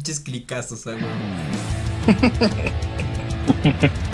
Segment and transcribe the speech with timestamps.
[0.00, 0.96] Pinches clicazos, güey.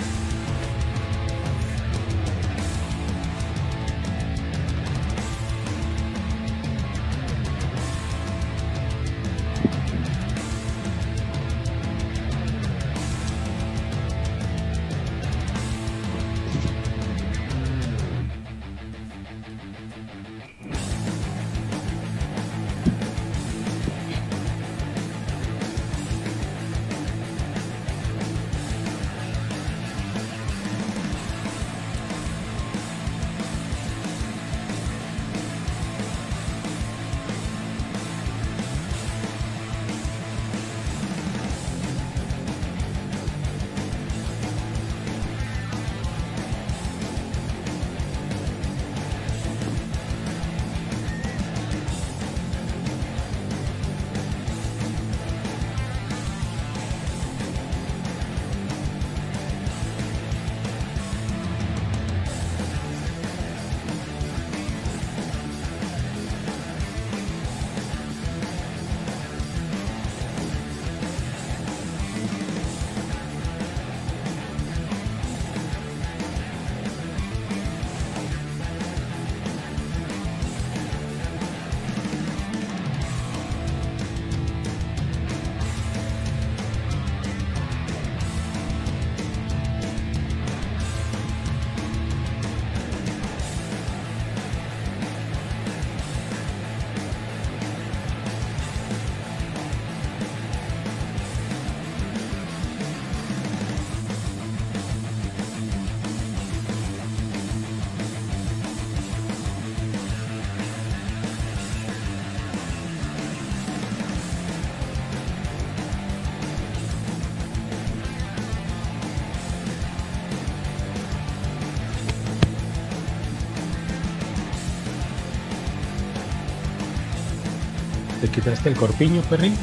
[128.37, 129.55] quitaste el corpiño, perrín?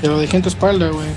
[0.00, 1.08] Te lo dejé en tu espalda, güey.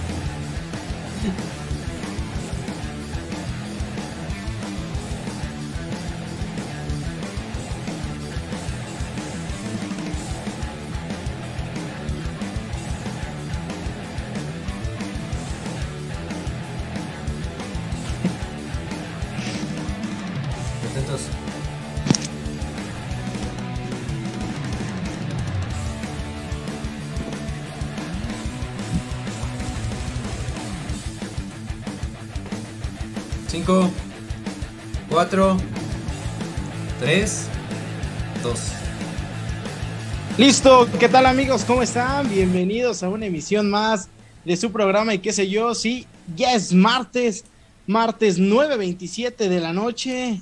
[40.64, 41.66] Listo, ¿qué tal amigos?
[41.66, 42.30] ¿Cómo están?
[42.30, 44.10] Bienvenidos a una emisión más
[44.46, 46.06] de su programa y qué sé yo, sí,
[46.36, 47.46] ya es martes,
[47.88, 50.40] martes 9.27 de la noche,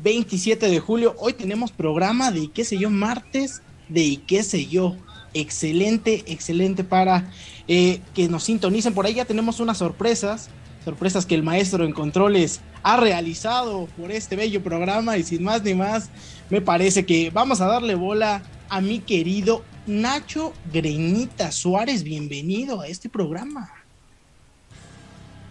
[0.00, 1.14] 27 de julio.
[1.18, 4.94] Hoy tenemos programa de qué sé yo, martes de qué sé yo.
[5.32, 7.32] Excelente, excelente para
[7.66, 8.92] eh, que nos sintonicen.
[8.92, 10.50] Por ahí ya tenemos unas sorpresas,
[10.84, 15.62] sorpresas que el maestro en controles ha realizado por este bello programa y sin más
[15.62, 16.10] ni más,
[16.50, 22.02] me parece que vamos a darle bola a mi querido Nacho Greñita Suárez.
[22.02, 23.70] Bienvenido a este programa.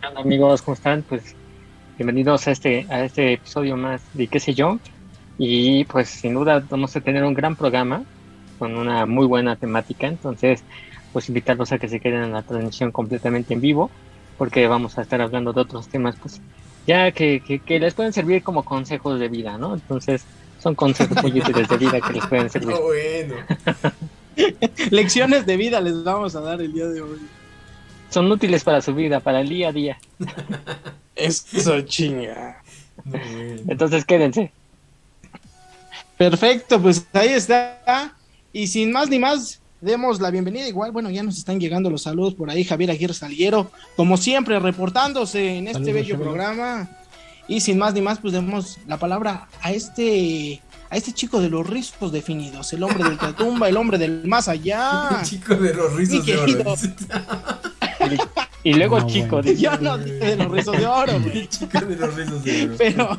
[0.07, 1.03] Hola amigos, ¿cómo están?
[1.03, 1.35] Pues
[1.97, 4.79] bienvenidos a este, a este episodio más de qué sé yo.
[5.37, 8.03] Y pues sin duda vamos a tener un gran programa
[8.59, 10.07] con una muy buena temática.
[10.07, 10.63] Entonces,
[11.13, 13.89] pues invitarlos a que se queden en la transmisión completamente en vivo,
[14.38, 16.41] porque vamos a estar hablando de otros temas, pues
[16.85, 19.73] ya que, que, que les pueden servir como consejos de vida, ¿no?
[19.73, 20.25] Entonces,
[20.65, 22.75] son consejos muy útiles de vida que les pueden servir.
[22.75, 23.35] Ah, bueno.
[24.89, 27.19] Lecciones de vida les vamos a dar el día de hoy.
[28.09, 30.00] Son útiles para su vida, para el día a día.
[31.15, 32.63] Eso chinga.
[33.03, 33.62] No, bueno.
[33.67, 34.51] Entonces, quédense.
[36.17, 38.15] Perfecto, pues ahí está.
[38.51, 40.68] Y sin más ni más, demos la bienvenida.
[40.68, 42.63] Igual, bueno, ya nos están llegando los saludos por ahí.
[42.63, 46.21] Javier Aguirre Saliero, como siempre, reportándose en este Saludos, bello Javier.
[46.21, 46.89] programa.
[47.47, 51.50] Y sin más ni más, pues demos la palabra a este a este chico de
[51.50, 55.21] los rizos definidos, el hombre del tumba, el hombre del más allá.
[55.24, 56.62] Chico de los rizos Mi de querido.
[56.62, 56.80] oro.
[58.65, 59.44] Y luego No, chico, bueno.
[59.50, 61.47] dice, Yo no dije de los rizos de oro, güey.
[61.47, 62.75] Chico de los rizos de oro.
[62.77, 63.09] Pero,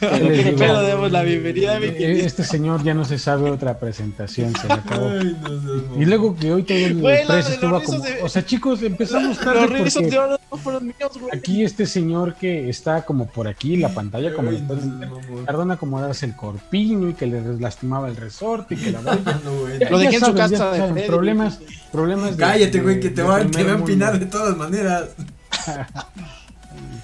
[0.00, 2.26] Pero pero demos la bienvenida a mi Eh, querido.
[2.26, 5.08] Este señor ya no se sabe otra presentación, se le acabó.
[5.08, 6.02] Ay, no.
[6.02, 8.00] Y luego que hoy todo el precio de estuvo los como...
[8.00, 11.30] de- O sea, chicos, empezamos tarde Los rizos porque de oro no fueron míos, güey.
[11.38, 15.62] aquí este señor que está como por aquí, la pantalla, como Ay, le no, tardó
[15.62, 19.40] en acomodarse el corpiño y que le lastimaba el resorte y que la boya.
[19.44, 19.78] no, güey.
[19.88, 21.60] Lo dejé en su casa Freddy, problemas,
[21.92, 22.36] problemas.
[22.36, 24.56] de- Cállate, de- güey, que te de va, te primer va a empinar de todas
[24.56, 25.10] maneras.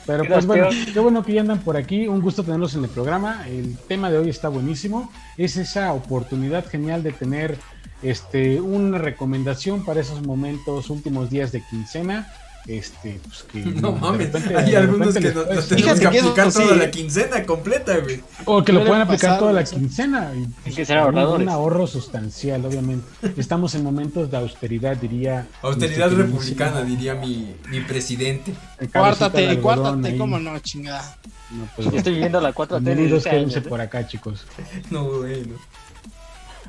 [0.06, 2.06] Pero pues bueno, qué bueno que ya andan por aquí.
[2.06, 3.46] Un gusto tenerlos en el programa.
[3.48, 5.10] El tema de hoy está buenísimo.
[5.36, 7.58] Es esa oportunidad genial de tener
[8.02, 12.32] este una recomendación para esos momentos, últimos días de quincena.
[12.66, 16.50] Este, pues que No mames, repente- hay algunos que no, no ser- tenemos que aplicar
[16.50, 16.62] sí.
[16.62, 18.20] toda la quincena completa, güey.
[18.44, 20.32] O que lo puedan aplicar toda la quincena.
[20.34, 21.46] y, Hay que ser un- ahorradores.
[21.46, 23.06] Un ahorro sustancial, obviamente.
[23.36, 25.46] Estamos en momentos de austeridad, diría.
[25.62, 28.52] Austeridad republicana, diría mi, mi presidente.
[28.92, 31.18] Cuártate, cuártate, cómo no, chingada.
[31.50, 33.62] No, pues, Yo estoy viviendo la 4T desde bienvenidos, este quédense ¿eh?
[33.62, 34.44] por acá, chicos.
[34.90, 35.54] No, bueno.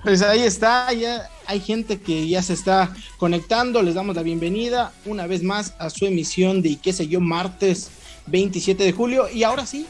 [0.08, 4.94] Pues ahí está, ya hay gente que ya se está conectando, les damos la bienvenida
[5.06, 7.90] una vez más a su emisión de qué sé yo, martes
[8.28, 9.28] 27 de julio.
[9.30, 9.86] Y ahora sí,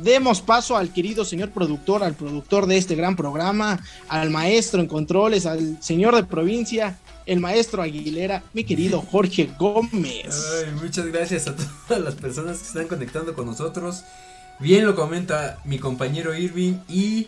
[0.00, 4.86] demos paso al querido señor productor, al productor de este gran programa, al maestro en
[4.86, 10.46] controles, al señor de provincia, el maestro Aguilera, mi querido Jorge Gómez.
[10.64, 14.04] Ay, muchas gracias a todas las personas que están conectando con nosotros.
[14.60, 17.26] Bien lo comenta mi compañero Irving y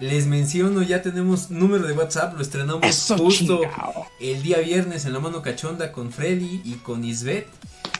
[0.00, 4.06] les menciono, ya tenemos número de WhatsApp, lo estrenamos Eso justo chingado.
[4.20, 7.46] el día viernes en la mano cachonda con Freddy y con Isbeth.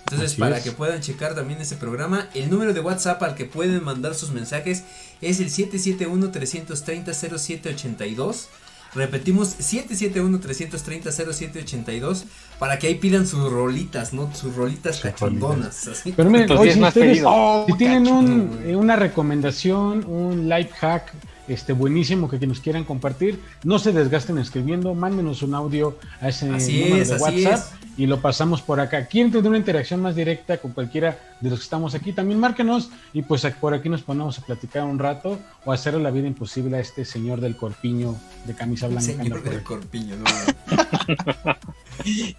[0.01, 0.65] Entonces, Así para es.
[0.65, 4.33] que puedan checar también ese programa, el número de WhatsApp al que pueden mandar sus
[4.33, 4.85] mensajes
[5.23, 8.47] es el 771-330-0782.
[8.95, 12.25] Repetimos, 771-330-0782
[12.59, 14.31] para que ahí pidan sus rolitas, ¿no?
[14.35, 15.89] Sus rolitas cachondonas.
[16.17, 17.23] Pero miren, hoy si ustedes.
[17.27, 21.13] Oh, tienen un- una recomendación, un life hack
[21.49, 26.29] este buenísimo que, que nos quieran compartir, no se desgasten escribiendo, mándenos un audio a
[26.29, 29.07] ese Así número es, de WhatsApp y lo pasamos por acá.
[29.07, 32.13] ¿Quieren tener una interacción más directa con cualquiera de los que estamos aquí?
[32.13, 35.75] También márquenos y pues a- por aquí nos ponemos a platicar un rato o a
[35.75, 38.17] hacerle la vida imposible a este señor del corpiño
[38.47, 39.03] de camisa blanca.
[39.03, 40.25] Señor del corpiño, no.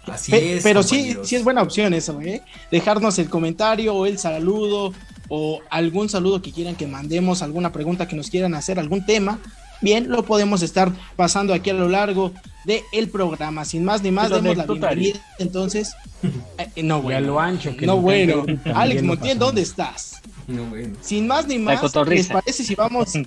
[0.06, 0.62] Así Pe- es.
[0.62, 2.42] pero sí, sí es buena opción eso, ¿eh?
[2.70, 4.92] Dejarnos el comentario o el saludo
[5.28, 9.38] o algún saludo que quieran que mandemos, alguna pregunta que nos quieran hacer, algún tema.
[9.82, 12.32] Bien, lo podemos estar pasando aquí a lo largo
[12.64, 13.64] del programa.
[13.64, 15.20] Sin más ni más, Lo demos la bienvenida.
[15.38, 15.94] Entonces,
[16.58, 17.20] eh, no, Y a bueno.
[17.26, 18.46] lo ancho que No, bueno.
[18.74, 19.38] Alex Montiel.
[19.38, 20.22] ¿dónde estás?
[20.46, 20.96] No, bueno.
[21.02, 23.12] Sin más ni más, ¿les parece si vamos?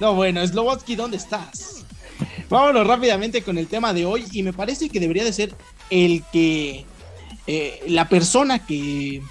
[0.00, 1.84] No, bueno, Slobotsky, ¿dónde estás?
[2.50, 5.54] Vámonos rápidamente con el tema de hoy y me parece que debería de ser
[5.90, 6.84] el que
[7.46, 9.22] eh, la persona que,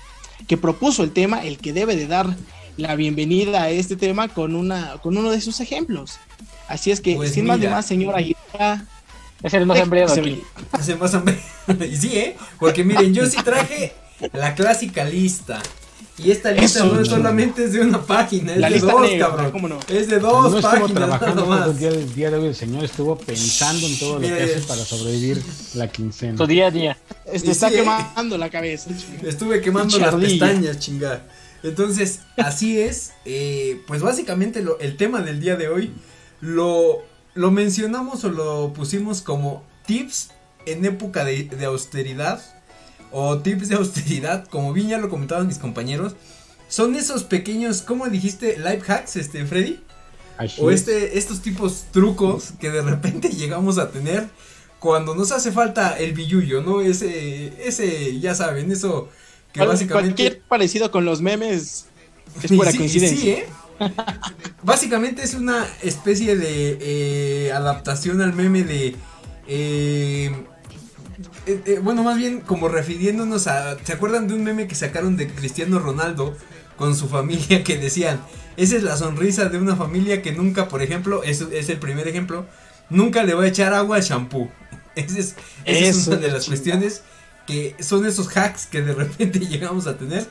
[0.48, 2.36] que propuso el tema, el que debe de dar
[2.78, 6.18] la bienvenida a este tema con una con uno de sus ejemplos.
[6.68, 7.72] Así es que, Pues sin más mira.
[7.72, 8.86] más, señora Aguilera,
[9.44, 10.42] Es el más hambriado aquí.
[10.72, 11.38] Hace más hambre.
[11.90, 12.38] y sí, ¿eh?
[12.60, 13.94] Porque miren, yo sí traje
[14.34, 15.62] la clásica lista.
[16.24, 18.92] Y esta lista Eso, no es solamente es de una página, es La de lista
[18.92, 19.52] dos, negra, cabrón.
[19.52, 19.80] ¿cómo no?
[19.88, 22.56] Es de no dos estuvo páginas trabajando nada el día, el día de hoy, el
[22.56, 25.42] señor estuvo pensando en todo lo que hace para sobrevivir
[25.74, 26.38] la quincena.
[26.38, 26.98] Su día a día.
[27.32, 27.78] este, Y está sí, ¿eh?
[27.80, 28.90] quemando la cabeza.
[29.24, 31.24] Estuve quemando las pestañas, chinga.
[31.64, 33.12] Entonces, así es.
[33.26, 35.92] eh, pues básicamente lo- el tema del día de hoy
[36.40, 40.30] lo, lo mencionamos o lo pusimos como tips
[40.66, 42.42] en época de, de austeridad.
[43.12, 46.16] O tips de austeridad, como bien ya lo comentaban mis compañeros.
[46.70, 48.58] Son esos pequeños, ¿cómo dijiste?
[48.58, 49.80] Life hacks, este, Freddy.
[50.38, 50.82] Así O es.
[50.82, 54.28] este, estos tipos trucos que de repente llegamos a tener
[54.80, 56.82] cuando nos hace falta el billullo, ¿no?
[56.82, 59.10] Ese, ese, ya saben, eso
[59.54, 60.24] que Cual- básicamente...
[60.24, 61.86] Cualquier parecido con los memes
[62.42, 63.20] es pura sí- coincidencia.
[63.22, 63.46] sí, ¿eh?
[64.64, 66.78] Básicamente es una especie de
[67.48, 68.96] eh, adaptación al meme de...
[69.48, 70.32] eh,
[71.48, 73.78] eh, eh, bueno, más bien como refiriéndonos a...
[73.84, 76.36] ¿Se acuerdan de un meme que sacaron de Cristiano Ronaldo
[76.78, 78.20] con su familia que decían...
[78.58, 82.08] Esa es la sonrisa de una familia que nunca, por ejemplo, es, es el primer
[82.10, 82.46] ejemplo,
[82.90, 84.52] nunca le va a echar agua al shampoo.
[84.96, 87.02] Esa es, esa es Eso una de las cuestiones
[87.48, 90.28] que son esos hacks que de repente llegamos a tener.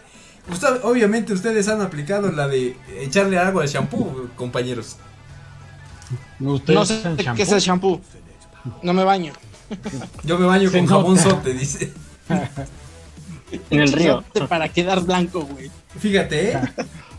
[0.53, 4.99] Usted- obviamente ustedes han aplicado la de echarle agua al shampoo, compañeros.
[6.41, 7.03] ¿Ustedes No sé
[7.37, 8.03] qué es el shampoo.
[8.83, 9.33] No me baño.
[10.25, 11.31] Yo me baño Se con jabón nota.
[11.31, 11.93] sote, dice.
[13.71, 14.25] En el río.
[14.49, 15.71] Para quedar blanco, güey.
[15.99, 16.61] Fíjate, ¿eh?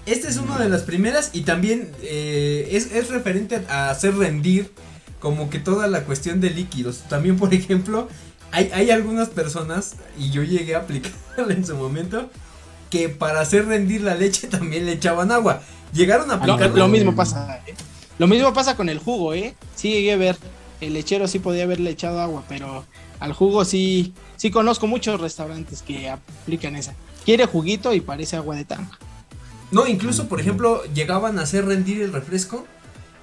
[0.05, 4.71] Esta es una de las primeras y también eh, es, es referente a hacer rendir
[5.19, 7.03] como que toda la cuestión de líquidos.
[7.09, 8.07] También, por ejemplo,
[8.51, 11.15] hay, hay algunas personas, y yo llegué a aplicarla
[11.53, 12.29] en su momento,
[12.89, 15.61] que para hacer rendir la leche también le echaban agua.
[15.93, 17.61] Llegaron a Lo, aplicar lo mismo pasa.
[17.67, 17.75] ¿eh?
[18.17, 19.55] Lo mismo pasa con el jugo, ¿eh?
[19.75, 20.37] Sí llegué a ver.
[20.81, 22.85] El lechero sí podía haberle echado agua, pero
[23.19, 24.13] al jugo sí.
[24.35, 26.95] Sí conozco muchos restaurantes que aplican esa.
[27.23, 28.97] Quiere juguito y parece agua de tanga.
[29.71, 32.65] No, incluso, por ejemplo, llegaban a hacer rendir el refresco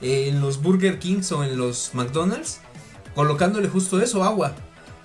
[0.00, 2.60] eh, en los Burger Kings o en los McDonald's,
[3.14, 4.54] colocándole justo eso, agua.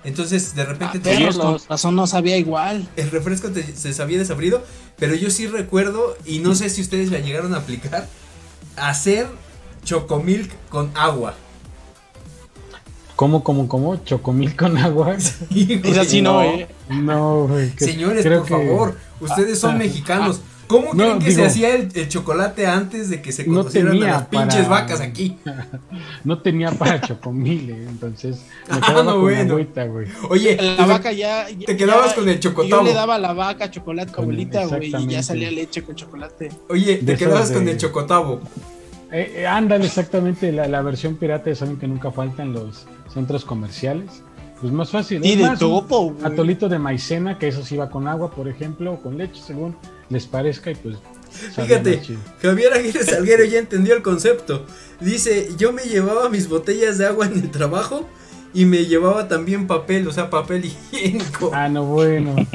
[0.04, 2.86] Entonces, de Ah, repente te- perros, con los- razón no sabía igual.
[2.96, 4.62] el refresco te- se sabía desabrido,
[4.96, 8.06] pero yo sí recuerdo, y no sé si ustedes la llegaron a aplicar,
[8.76, 9.26] hacer
[9.84, 11.34] chocomilk con agua.
[13.16, 13.96] ¿Cómo, cómo, cómo?
[14.04, 15.16] ¿Chocomil con agua?
[15.50, 16.42] Güey, Es así, no, no.
[16.42, 16.66] ¿eh?
[16.90, 17.70] No, güey.
[17.70, 20.40] que- Señores, creo por que- favor, ustedes son Ah, mexicanos.
[20.66, 23.56] ¿Cómo no, creen que digo- se hacía el, el chocolate antes de que se No
[23.58, 25.36] conocieran a las pinches para- vacas aquí?
[26.24, 28.38] No tenía para chocomil, eh, entonces
[28.70, 29.52] me Ah, no, con bueno.
[29.54, 30.08] agüita, güey.
[30.30, 31.50] Oye, La te- vaca ya.
[31.50, 32.82] ya- te quedabas ya- con el chocotavo.
[32.82, 35.94] Yo le daba a la vaca chocolate Con- abuelita, güey, y ya salía leche con
[35.94, 36.50] chocolate.
[36.70, 38.40] oye, te de quedabas con el chocotavo.
[39.12, 44.22] Eh, eh, ándale, exactamente, la, la versión pirata, saben que nunca faltan los centros comerciales.
[44.60, 45.24] Pues más fácil.
[45.24, 46.16] Y es de más, topo.
[46.22, 49.76] Atolito de maicena, que eso sí va con agua, por ejemplo, o con leche, según
[50.08, 50.96] les parezca, y pues.
[51.56, 52.00] Fíjate.
[52.40, 54.64] Javier Aguirre Salguero ya entendió el concepto.
[55.00, 58.08] Dice, yo me llevaba mis botellas de agua en el trabajo
[58.54, 61.50] y me llevaba también papel, o sea, papel higiénico.
[61.52, 62.36] Ah, no, bueno.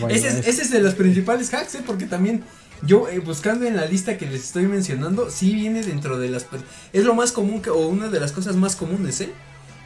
[0.00, 1.82] No, ese, es, ese es de los principales hacks, ¿eh?
[1.86, 2.42] porque también
[2.82, 6.46] yo eh, buscando en la lista que les estoy mencionando, sí viene dentro de las...
[6.92, 9.30] Es lo más común, que, o una de las cosas más comunes, ¿eh?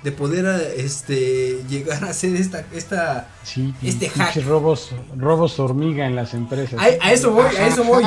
[0.02, 2.64] De poder este, llegar a hacer esta...
[2.72, 4.36] esta Sí, este hack.
[4.46, 6.80] robos, robos hormiga en las empresas.
[6.80, 8.02] a, a eso voy, a eso voy.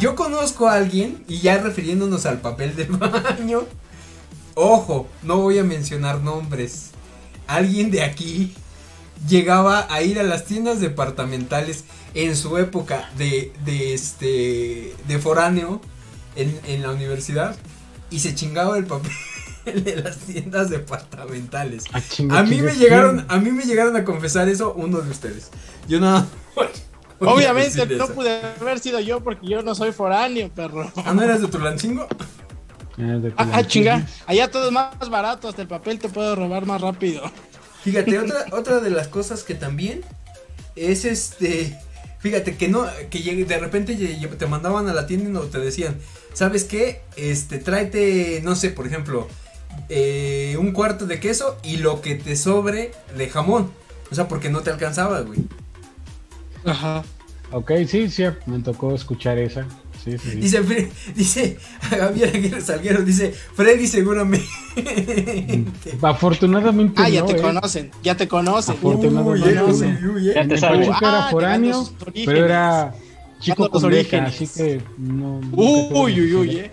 [0.00, 3.64] Yo conozco a alguien, y ya refiriéndonos al papel del baño,
[4.54, 6.90] ojo, no voy a mencionar nombres.
[7.46, 8.52] Alguien de aquí
[9.28, 11.84] llegaba a ir a las tiendas departamentales
[12.14, 15.80] en su época de, de este de foráneo
[16.34, 17.56] en, en la universidad
[18.10, 19.12] y se chingaba el papel
[19.84, 21.84] de las tiendas departamentales.
[21.92, 25.00] Ah, chinga, A mí chinga, me llegaron, a mí me llegaron a confesar eso uno
[25.00, 25.50] de ustedes.
[25.88, 26.26] Yo nada.
[27.18, 28.14] Obviamente no eso.
[28.14, 30.90] pude haber sido yo porque yo no soy foráneo, perro.
[31.04, 32.06] Ah, ¿no eras de Tulancingo?
[32.98, 33.68] Ah, de Ah, ah, Tulancingo.
[33.68, 34.06] chinga.
[34.26, 37.22] Allá todo es más barato, hasta el papel te puedo robar más rápido.
[37.82, 40.02] Fíjate, otra, otra de las cosas que también
[40.74, 41.78] es este.
[42.18, 45.58] Fíjate que no, que llegue- de repente te mandaban a la tienda y no te
[45.58, 45.96] decían,
[46.34, 47.02] ¿sabes qué?
[47.16, 49.28] Este, tráete, no sé, por ejemplo,
[49.88, 53.70] eh, un cuarto de queso y lo que te sobre de jamón.
[54.10, 55.40] O sea, porque no te alcanzaba, güey.
[56.64, 57.04] Ajá.
[57.52, 59.66] Ok, sí, sí, me tocó escuchar esa.
[60.04, 60.36] Sí, sí, sí.
[60.36, 64.46] Dice, dice, Javier Aguirre Salguero, dice, Freddy seguramente.
[66.02, 67.42] Afortunadamente Ah, ya no, te ¿eh?
[67.42, 68.76] conocen, ya te conocen.
[68.76, 70.24] Afortunadamente Uy, uy, uy.
[70.34, 70.58] Ya te.
[70.60, 71.88] Pachuca era Ah, foráneo,
[72.24, 72.94] pero era
[73.40, 74.34] chico con beca, orígenes.
[74.34, 75.40] así que no.
[75.52, 76.70] Uy, uy, uy, eh.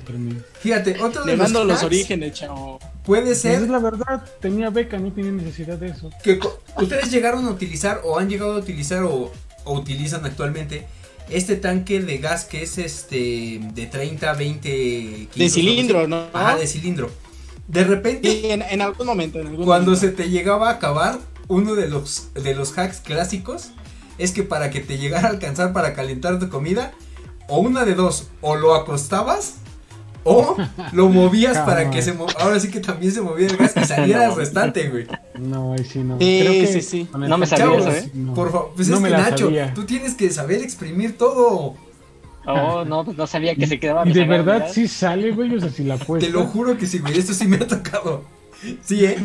[0.59, 2.79] Fíjate, otro de Le los, mando los orígenes, chavo.
[3.05, 6.09] Puede Esa ser es la verdad, tenía beca, no tenía necesidad de eso.
[6.23, 6.39] que
[6.77, 9.31] ustedes llegaron a utilizar o han llegado a utilizar o,
[9.65, 10.87] o utilizan actualmente
[11.29, 16.17] este tanque de gas que es este de 30, 20 De kilos, cilindro, ¿no?
[16.21, 16.27] ¿no?
[16.33, 17.09] Ajá, de cilindro.
[17.67, 20.07] De repente, Sí, en, en algún momento, en algún cuando momento.
[20.07, 23.71] se te llegaba a acabar, uno de los, de los hacks clásicos
[24.17, 26.91] es que para que te llegara a alcanzar para calentar tu comida,
[27.47, 29.55] o una de dos, o lo acostabas
[30.23, 30.55] o
[30.93, 33.85] lo movías para que se mo- ahora sí que también se movía el gas y
[33.85, 34.35] saliera el No.
[34.35, 35.07] restante, güey.
[35.39, 36.17] No, ahí sí no.
[36.19, 37.07] Sí, Creo que sí, sí.
[37.17, 38.09] No me sabía de eso, ¿eh?
[38.13, 38.33] no.
[38.33, 39.73] Por favor, pues No es me que Nacho, sabía.
[39.73, 41.75] tú tienes que saber exprimir todo.
[42.45, 44.07] Oh, no, pues no sabía que se quedaba.
[44.07, 46.25] Y de verdad sí sale, güey, o sea, si la puedes.
[46.25, 48.23] Te lo juro que sí, güey, esto sí me ha tocado.
[48.83, 49.17] Sí, eh.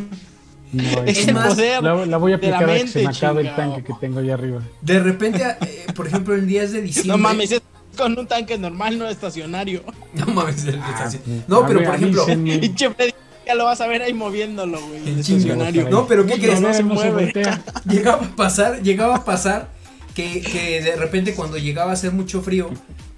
[0.71, 3.83] No, Es poder La, la voy a aplicar a que se me acabe el tanque
[3.83, 4.61] que tengo allá arriba.
[4.83, 7.13] De repente, eh, por ejemplo, en días de diciembre.
[7.13, 7.63] No mames, es
[7.99, 9.83] con un tanque normal, no estacionario.
[10.15, 11.19] No mames, el- Ah, así.
[11.19, 12.25] pues, No, pero por ejemplo.
[12.31, 15.09] Y ya lo vas a ver ahí moviéndolo, güey.
[15.09, 15.89] El estacionario.
[15.91, 16.61] No, pero ¿qué No, crees?
[16.61, 17.33] no se no se mueve.
[17.89, 19.69] llegaba a pasar, llegaba a pasar
[20.15, 22.71] que, que de repente cuando llegaba a hacer mucho frío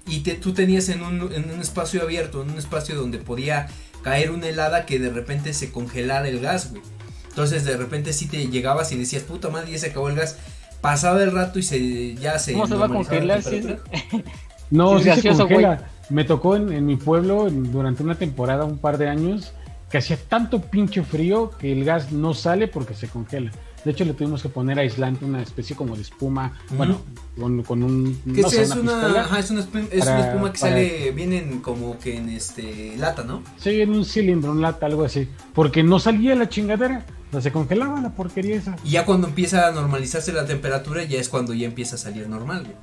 [0.07, 3.67] y te, tú tenías en un, en un espacio abierto, en un espacio donde podía
[4.03, 6.81] caer una helada que de repente se congelara el gas, güey.
[7.29, 10.37] Entonces de repente sí te llegabas y decías, puta madre, ya se acabó el gas.
[10.81, 14.23] Pasaba el rato y se ya se ¿Cómo se va a congelar si es- temperatura.
[14.71, 15.87] No, Sí, se congela.
[16.09, 19.53] Me tocó en, en mi pueblo en- durante una temporada, un par de años,
[19.89, 23.51] que hacía tanto pinche frío que el gas no sale porque se congela.
[23.83, 27.01] De hecho, le tuvimos que poner aislante, una especie como de espuma, bueno,
[27.39, 28.15] con, con un...
[28.35, 29.21] Que no sé, es, una, pistola.
[29.21, 32.29] ajá, es, una, espuma, es para- una espuma que para- sale, vienen como que en
[32.29, 33.41] este lata, ¿no?
[33.57, 35.27] Sí, en un cilindro, un lata, algo así.
[35.53, 37.05] Porque no salía la chingadera.
[37.29, 38.75] O sea, se congelaba la porquería esa.
[38.83, 42.27] Y ya cuando empieza a normalizarse la temperatura, ya es cuando ya empieza a salir
[42.29, 42.75] normal, güey.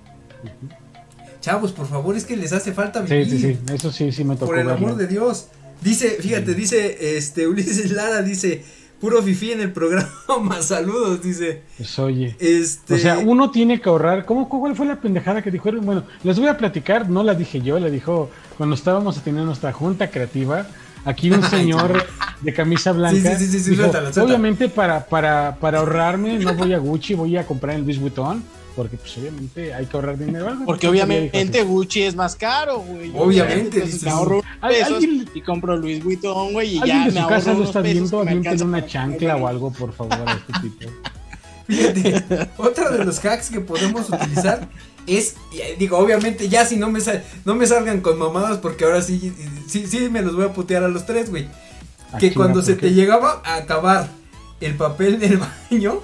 [1.48, 3.30] Chavos, por favor, es que les hace falta Sí, vivir.
[3.30, 3.74] sí, sí.
[3.74, 4.86] Eso sí, sí me tocó Por el verlo.
[4.86, 5.46] amor de Dios.
[5.80, 8.62] Dice, fíjate, dice este Ulises Lara, dice,
[9.00, 10.10] puro fifí en el programa,
[10.60, 11.62] saludos, dice.
[11.78, 12.36] Pues oye.
[12.38, 12.94] Este.
[12.94, 14.26] O sea, uno tiene que ahorrar.
[14.26, 15.86] ¿Cómo, ¿Cuál fue la pendejada que dijeron?
[15.86, 18.28] Bueno, les voy a platicar, no la dije yo, la dijo
[18.58, 20.66] cuando estábamos teniendo nuestra junta creativa.
[21.06, 22.04] Aquí un señor
[22.42, 23.38] de camisa blanca.
[23.38, 24.26] Sí, sí, sí, sí, dijo, suéltala, suéltala.
[24.26, 28.42] Obviamente, para, para, para ahorrarme, no voy a Gucci, voy a comprar en Louis Vuitton.
[28.78, 30.46] Porque, pues, obviamente, hay que ahorrar dinero.
[30.48, 31.62] Algo Porque obviamente.
[31.64, 33.10] Gucci es más caro, güey.
[33.12, 34.02] Obviamente, Entonces dices.
[34.04, 37.18] me ahorro Al- pesos alguien- y compro Luis Vuitton, güey, y ya de me su
[37.18, 40.52] ahorro casa lo está viendo, me alcanzan una chancla o algo, por favor, a este
[40.62, 40.90] tipo.
[41.66, 44.68] Fíjate, otro de los hacks que podemos utilizar
[45.06, 48.84] es, eh, digo, obviamente ya si no me, sal- no me salgan con mamadas porque
[48.84, 49.32] ahora sí,
[49.66, 51.48] sí, sí me los voy a putear a los tres, güey.
[52.12, 54.08] Ah, Que cuando ¿por se te llegaba a acabar
[54.60, 55.38] el papel del
[55.70, 56.00] baño,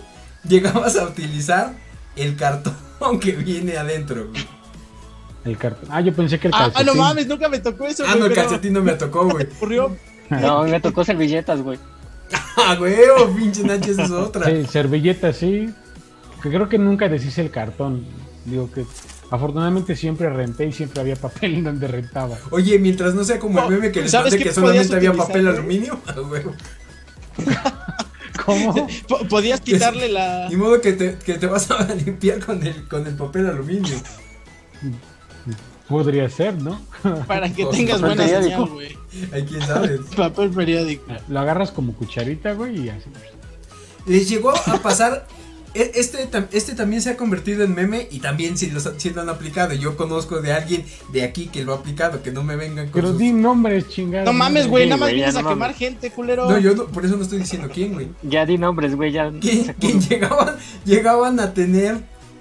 [0.47, 1.75] llegabas a utilizar
[2.17, 2.75] el cartón
[3.21, 4.47] que viene adentro, güey.
[5.45, 5.89] El cartón.
[5.93, 6.89] Ah, yo pensé que el Ah, calcetín.
[6.89, 9.29] ah, no mames, nunca me tocó eso, Ah, güey, no, el calcetín no me tocó,
[9.29, 9.47] güey.
[10.31, 11.79] No, me tocó servilletas, güey.
[12.57, 12.97] Ah, güey,
[13.37, 14.47] pinche Nacho, esa es otra.
[14.47, 15.69] Sí, servilleta, sí.
[16.43, 18.07] Que creo que nunca deshice el cartón.
[18.45, 18.87] Digo que
[19.31, 22.37] afortunadamente siempre renté y siempre había papel en donde rentaba.
[22.51, 25.13] Oye, mientras no sea como el meme que les ¿sabes mandé qué que solamente había
[25.13, 25.55] papel güey?
[25.57, 25.99] aluminio.
[28.45, 28.89] ¿Cómo?
[29.09, 30.49] Po- Podías quitarle la.
[30.49, 33.95] Ni modo que te, que te vas a limpiar con el, con el papel aluminio.
[35.89, 36.81] Podría ser, ¿no?
[37.27, 38.97] Para que tengas buena señal, güey.
[39.33, 39.99] Hay quien sabe.
[40.17, 41.05] Papel periódico.
[41.29, 43.11] Lo agarras como cucharita, güey, y así.
[44.07, 45.27] Les llegó a pasar.
[45.75, 49.21] E- Este, este también se ha convertido en meme y también si, los, si lo
[49.23, 49.75] han aplicado.
[49.75, 52.93] Yo conozco de alguien de aquí que lo ha aplicado, que no me vengan con
[53.01, 54.25] Pero sus- di nombres, chingada.
[54.25, 55.77] No mames, güey, Sí, nada más ya vienes no a quemar mames.
[55.77, 56.49] gente, culero.
[56.49, 58.09] No, yo no, por eso no estoy diciendo quién, güey.
[58.23, 59.31] Ya di nombres, güey, ya.
[59.41, 60.09] ¿Quién, se quién pudo.
[60.09, 61.99] llegaban, llegaban a tener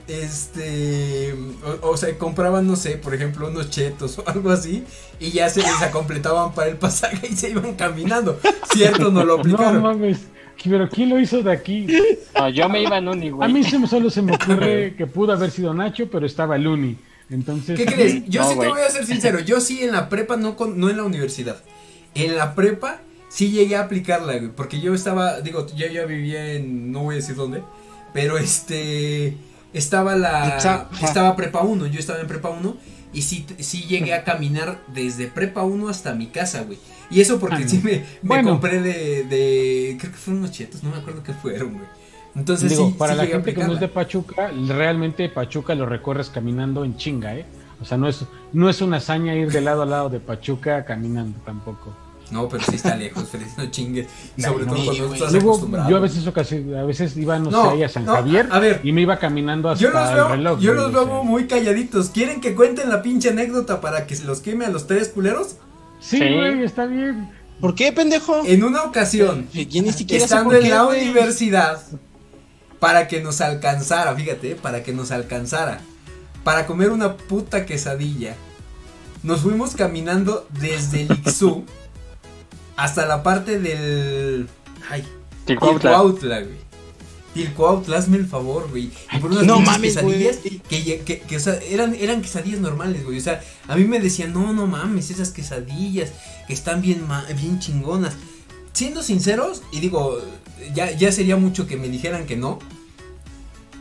[0.08, 1.34] este
[1.82, 4.84] o, o sea compraban no sé por ejemplo unos chetos o algo así
[5.20, 8.40] y ya se les completaban para el pasaje y se iban caminando
[8.74, 10.20] cierto no lo No aplicaron mames.
[10.64, 11.88] Pero ¿quién lo hizo de aquí?
[12.36, 13.54] No, yo me iba en uni, A güey.
[13.54, 16.98] mí se me- solo se me ocurre que pudo haber sido Nacho, pero estaba Luni.
[17.30, 17.78] Entonces.
[17.80, 18.26] ¿Qué crees?
[18.28, 19.40] Yo No, sí te voy a ser sincero.
[19.40, 21.64] Yo sí en la prepa, no, con, no en la universidad.
[22.16, 24.50] En la prepa sí llegué a aplicarla, güey.
[24.56, 27.64] Porque yo estaba, digo, yo ya vivía en, no voy a decir dónde.
[28.14, 29.36] Pero este,
[29.74, 30.58] estaba la,
[31.02, 31.88] estaba prepa 1.
[31.88, 32.78] Yo estaba en prepa 1.
[33.14, 36.78] Y sí, sí llegué a caminar desde prepa 1 hasta mi casa, güey.
[37.10, 38.52] Y eso porque Ah, sí me, me bueno.
[38.52, 41.86] compré de, de, creo que fueron unos chetos, no me acuerdo qué fueron, güey.
[42.36, 43.88] Entonces Digo, sí, para sí la gente que no es de.
[43.88, 47.46] Pachuca, realmente Pachuca lo recorres caminando en chinga, ¿eh?
[47.82, 50.84] O sea, no es, no es una hazaña ir de lado a lado de Pachuca
[50.86, 51.94] caminando tampoco.
[52.32, 54.08] No, pero sí está lejos, Feliz, no chingues.
[54.36, 55.20] Y No, sobre no, todo cuando güey.
[55.20, 55.90] estás Luego, acostumbrado.
[55.92, 58.58] yo a veces, a veces iba, no, No, sé, ahí a San no, Javier a
[58.60, 58.82] ver.
[58.84, 60.60] y me iba caminando hasta Yo los el veo, reloj.
[60.60, 61.22] yo los veo sea.
[61.24, 62.10] muy calladitos.
[62.10, 65.58] ¿Quieren que cuenten la pinche anécdota para que se los queme a los tres culeros?
[66.04, 66.34] Sí, Sí.
[66.34, 67.30] güey, está bien.
[67.62, 68.42] ¿Por qué, pendejo?
[68.46, 71.04] En una ocasión, Yo ni siquiera sé estando en qué, la güey.
[71.08, 71.82] universidad,
[72.80, 75.80] para que nos alcanzara, fíjate, para que nos alcanzara,
[76.44, 78.36] para comer una puta quesadilla,
[79.24, 81.64] nos fuimos caminando desde el Ixú
[82.76, 84.50] hasta la parte del...
[84.90, 85.06] Ay.
[85.46, 86.58] Tilcuautla, güey.
[87.34, 88.92] Tilcuautla, hazme el favor, güey.
[89.12, 90.60] Y por unas No mames, quesadillas güey.
[90.60, 93.18] que, que, que, o sea, eran, eran quesadillas normales, güey.
[93.18, 96.12] O sea, a mí me decían, no, no mames, esas quesadillas
[96.48, 97.06] que están bien,
[97.40, 98.14] bien chingonas.
[98.74, 100.20] Siendo sinceros, y digo,
[100.74, 102.60] ya, ya sería mucho que me dijeran que no.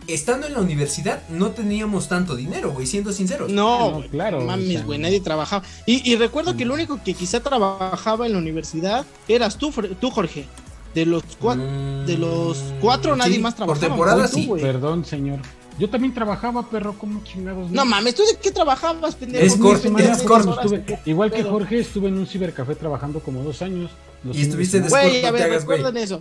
[0.08, 3.50] Estando en la universidad no teníamos tanto dinero, güey, siendo sinceros.
[3.52, 5.04] No, claro, no o mames, sea, güey, no.
[5.04, 5.64] nadie trabajaba.
[5.86, 10.10] Y, y recuerdo que el único que quizá trabajaba en la universidad eras tú, tú
[10.10, 10.46] Jorge.
[10.94, 14.36] De los cuatro, Mm, de los cuatro nadie sí, más Por trabajaba, temporada güey, tú,
[14.36, 14.46] sí.
[14.46, 14.62] güey.
[14.62, 15.38] Perdón, señor.
[15.78, 17.70] Yo también trabajaba, perro, como chingados.
[17.70, 19.44] no mames, ¿tú de qué trabajabas, pendejo?
[19.46, 21.42] Es semana es de Estuve- igual que.
[21.42, 23.90] Jorge, estuve en un cibercafé trabajando como dos años.
[24.22, 24.78] Los Y de estuviste.
[24.80, 26.20] Score, Güey, no a ver, recuerden eso.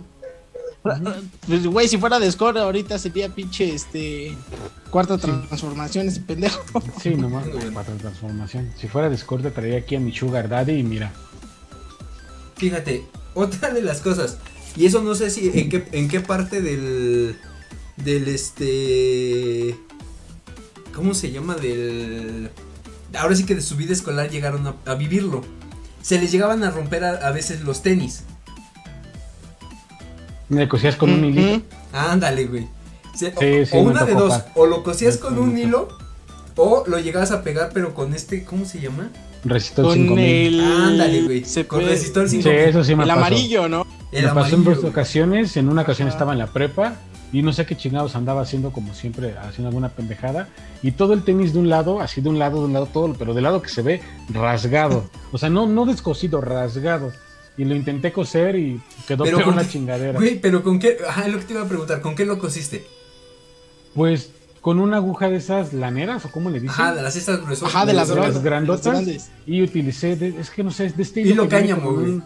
[1.46, 4.36] Pues, güey, si fuera de Score, ahorita sería pinche, este,
[4.90, 6.60] cuarta transformación ese pendejo.
[7.00, 8.72] Sí, nomás para transformación.
[8.76, 11.12] Si fuera de Score, te traería aquí a mi Sugar Daddy y mira.
[12.56, 14.38] Fíjate, otra de las cosas,
[14.76, 17.36] y eso no sé si en qué, en qué parte del,
[17.96, 19.76] del este,
[20.94, 21.54] ¿cómo se llama?
[21.56, 22.50] Del,
[23.18, 25.42] ahora sí que de su vida escolar llegaron a, a vivirlo.
[26.02, 28.22] Se les llegaban a romper a, a veces los tenis.
[30.48, 31.64] Me cosías con un hilito.
[31.92, 32.68] Ándale, güey.
[33.14, 35.88] Se- Sí, o, sí, o una de dos, o lo cosías con un hilo,
[36.56, 39.10] o lo llegabas a pegar, pero con este, ¿cómo se llama?
[39.44, 40.54] Resistol Con 5000.
[40.54, 40.60] el.
[40.60, 41.44] Ándale, güey.
[41.44, 42.68] se Con resistor Sí, 5000.
[42.68, 43.20] eso sí me El pasó.
[43.20, 43.86] amarillo, ¿no?
[44.12, 45.56] El me pasó en dos ocasiones.
[45.56, 46.14] En una ocasión Ajá.
[46.16, 46.96] estaba en la prepa
[47.32, 50.48] y no sé qué chingados andaba haciendo, como siempre, haciendo alguna pendejada.
[50.82, 53.14] Y todo el tenis de un lado, así de un lado, de un lado, todo,
[53.14, 55.08] pero del lado que se ve rasgado.
[55.32, 57.12] O sea, no, no descosido, rasgado.
[57.56, 60.18] Y lo intenté coser y quedó Pero peor con la chingadera.
[60.18, 62.38] Güey, pero con qué, ajá, es lo que te iba a preguntar, ¿con qué lo
[62.38, 62.84] cosiste?
[63.94, 64.30] Pues
[64.62, 66.70] con una aguja de esas laneras, o cómo le dicen.
[66.70, 67.68] Ajá, de las estas gruesas.
[67.68, 68.42] Ajá, de las de las grandes.
[68.42, 68.86] grandotas.
[68.86, 69.30] las grandes.
[69.44, 72.24] Y utilicé, de- es que no sé, de este Hilo cáñamo, un-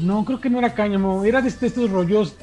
[0.00, 2.34] No, creo que no era cáñamo, era de, este- estos rollos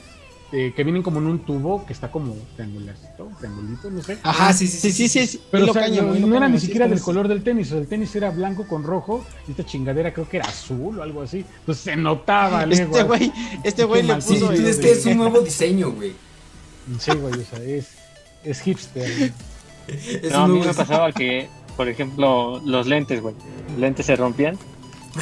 [0.52, 4.18] eh, que vienen como en un tubo que está como triangularcito, triangulito, no sé.
[4.24, 5.28] Ajá, sí, sí, sí, sí.
[5.28, 7.68] sí, Pero o sea, cáñamo, no, era ni sí, siquiera del es- color del tenis,
[7.68, 10.98] o sea, el tenis era blanco con rojo y esta chingadera creo que era azul
[11.00, 11.46] o algo así.
[11.60, 13.32] Entonces se notaba, Este güey,
[13.64, 14.52] este güey le Sí, puso.
[14.52, 16.14] es este- que es un nuevo diseño, güey.
[17.00, 17.88] Sí, güey, o sea, es,
[18.44, 19.32] es hipster.
[19.88, 23.34] Es No, a mí me pasaba que, por ejemplo, los lentes, güey.
[23.72, 24.56] Los lentes se rompían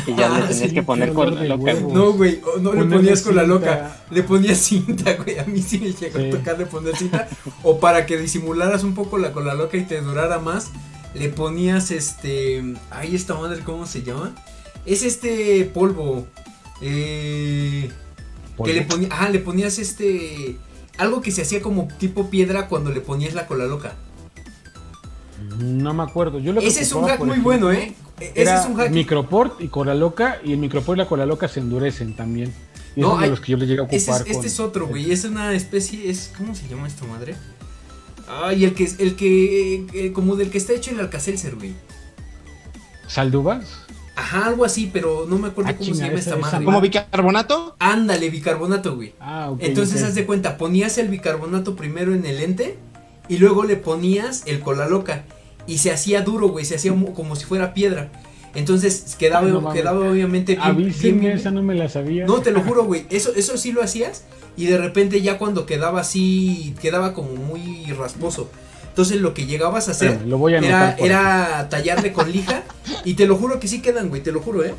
[0.05, 1.63] y ya Ah, le tenías sí, que poner con la loca.
[1.63, 1.87] huevo.
[1.87, 1.95] güey.
[1.95, 5.39] No, güey, no le ponías con la loca, le ponías cinta, güey.
[5.39, 6.27] A mí sí me llegó Sí.
[6.27, 7.29] a tocar de poner cinta.
[7.63, 10.71] O para que disimularas un poco la con la loca y te durara más,
[11.13, 12.61] le ponías este.
[12.91, 14.35] Ay, esta madre, ¿cómo se llama?
[14.85, 16.27] Es este polvo.
[16.81, 17.89] Eh,
[18.65, 19.11] que le ponías.
[19.13, 20.57] Ah, le ponías este.
[20.97, 23.95] Algo que se hacía como tipo piedra cuando le ponías la cola loca.
[25.59, 26.39] No me acuerdo.
[26.39, 27.93] Yo lo que Ese es un hack muy ejemplo, bueno, ¿eh?
[28.19, 28.91] Ese es un hack.
[28.91, 32.51] microport y cola loca y el microport y la cola loca se endurecen también.
[32.95, 33.97] Y No, de hay- los que yo le llegué a ocupar.
[33.97, 35.11] Ese es- este es otro, güey.
[35.11, 36.09] Es una especie.
[36.09, 37.35] Es, ¿Cómo se llama esta madre?
[38.27, 38.99] Ay, el que es.
[38.99, 39.85] El que.
[39.93, 41.73] eh, como del que está hecho el Alcacelser, güey.
[43.07, 43.65] ¿Salduvas?
[44.17, 46.65] Ajá, algo así, pero no me acuerdo Ah, cómo se llama esa- esta madre.
[46.65, 47.75] ¿Como bicarbonato?
[47.79, 49.13] Ándale, bicarbonato, güey.
[49.19, 49.59] Ah, ok.
[49.61, 52.77] Entonces, haz de cuenta, ponías el bicarbonato primero en el lente
[53.29, 55.23] y luego le ponías el cola loca.
[55.67, 58.09] Y se hacía duro, güey, se hacía mo- como si fuera piedra.
[58.55, 62.25] Entonces quedaba, Ah, no quedaba obviamente bien, bien- esa no me la sabía.
[62.25, 63.05] No, te lo juro, güey.
[63.11, 64.23] Eso, eso sí lo hacías.
[64.55, 68.49] Y de repente ya cuando quedaba así, quedaba como muy rasposo.
[68.97, 72.63] Entonces lo que llegabas a hacer Espérame, lo voy a era, tallarle con lija.
[73.05, 74.73] y te lo juro que sí quedan, güey, te lo juro, ¿eh?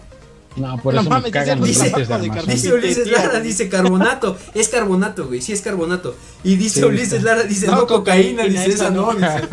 [0.57, 2.53] No, por No eso mames, me cagan dice los lentes de.
[2.53, 4.37] Dice Ulises Lara, dice carbonato.
[4.55, 6.17] Es carbonato, güey, sí es carbonato.
[6.43, 7.23] Y dice Sí, Ulises.
[7.23, 9.15] Lara, dice No, no, cocaína, cocaína, dice esa no.
[9.15, 9.49] dice,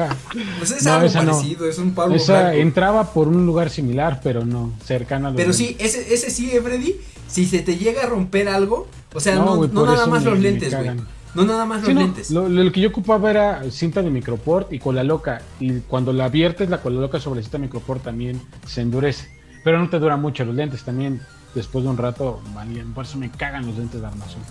[0.57, 1.33] pues es No, algo esa no.
[1.33, 2.57] parecido, es un Pablo Esa blanco.
[2.57, 5.67] entraba por un lugar similar, pero no, cercano a los Pero lentes.
[5.67, 6.95] sí, ese, ese sí, Freddy,
[7.27, 10.75] si se te llega a romper algo, o sea, No, nada más me- los lentes,
[10.75, 10.89] güey.
[11.35, 12.31] No nada más los Sí, no, lentes.
[12.31, 15.41] lo, lo que yo ocupaba era cinta de microport y cola loca.
[15.59, 19.29] Y cuando la viertes, la cola loca sobre cinta microport también se endurece.
[19.63, 21.21] Pero no te dura mucho los lentes también.
[21.53, 22.93] Después de un rato valían.
[22.93, 24.41] Por eso me cagan los lentes de armazón.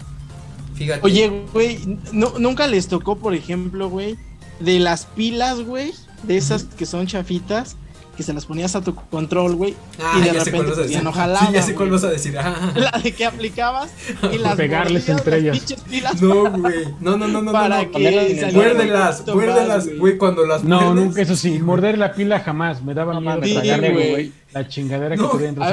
[0.75, 1.01] Fíjate.
[1.03, 4.17] Oye, güey, ¿no- nunca les tocó, por ejemplo, güey,
[4.61, 5.93] de las pilas, güey,
[6.25, 7.77] de esas que son chafitas,
[8.15, 10.71] que se las ponías a tu control, güey, Ah, y de ya sé cuál repente
[10.71, 10.97] vas a decir.
[10.97, 12.39] ya no jalaba, sí, ya sé cuál vas a decir.
[12.39, 13.91] Ah, La de que aplicabas
[14.33, 15.83] y las Pegarles entre las ellas.
[15.89, 16.85] pilas no, güey.
[17.01, 17.53] No, no, no, no.
[17.53, 17.91] para no, no.
[17.93, 21.05] que Muérdelas, muérdelas, güey, cuando las No, muerdes.
[21.05, 22.83] nunca, eso sí, morder la pila jamás.
[22.83, 24.33] Me daba miedo tragarle, sí, güey, güey.
[24.53, 25.65] la chingadera No, que tuve dentro.